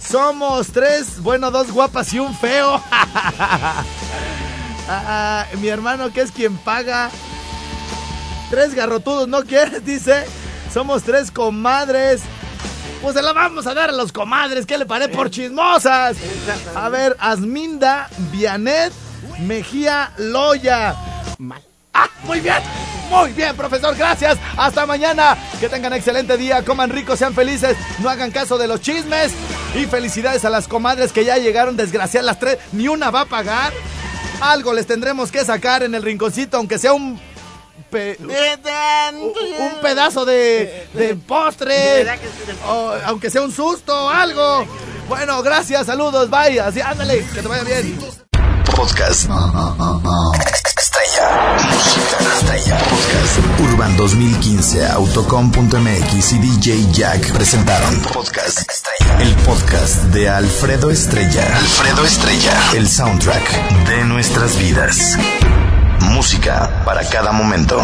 [0.00, 2.82] Somos tres, bueno, dos guapas y un feo.
[4.90, 7.10] Ah, mi hermano que es quien paga.
[8.48, 9.84] Tres garrotudos, ¿no quieres?
[9.84, 10.24] Dice.
[10.72, 12.22] Somos tres comadres.
[13.02, 14.66] Pues se la vamos a dar a los comadres.
[14.66, 16.16] ¿Qué le parece por chismosas?
[16.74, 18.92] A ver, Asminda, Vianet,
[19.40, 20.96] Mejía, Loya.
[21.38, 21.62] Mal.
[21.94, 22.08] ¡Ah!
[22.24, 22.58] Muy bien,
[23.10, 24.38] muy bien, profesor, gracias.
[24.56, 25.36] Hasta mañana.
[25.60, 29.32] Que tengan excelente día, coman rico, sean felices, no hagan caso de los chismes.
[29.74, 32.58] Y felicidades a las comadres que ya llegaron, desgraciadas las tres.
[32.72, 33.72] Ni una va a pagar.
[34.40, 37.20] Algo les tendremos que sacar en el rinconcito, aunque sea un.
[37.90, 42.06] Pe- un pedazo de, de postre,
[42.66, 44.64] o aunque sea un susto o algo.
[45.08, 47.98] Bueno, gracias, saludos, bye, así, ándale, que te vaya bien.
[48.76, 49.28] Podcast.
[50.78, 51.56] Estrella.
[51.72, 52.78] Música estrella.
[52.78, 53.60] Podcast.
[53.72, 59.20] Urban 2015, Autocom.mx y DJ Jack presentaron Podcast Estrella.
[59.22, 61.56] El podcast de Alfredo Estrella.
[61.56, 62.52] Alfredo Estrella.
[62.74, 65.16] El soundtrack de nuestras vidas.
[66.00, 67.78] Música para cada momento.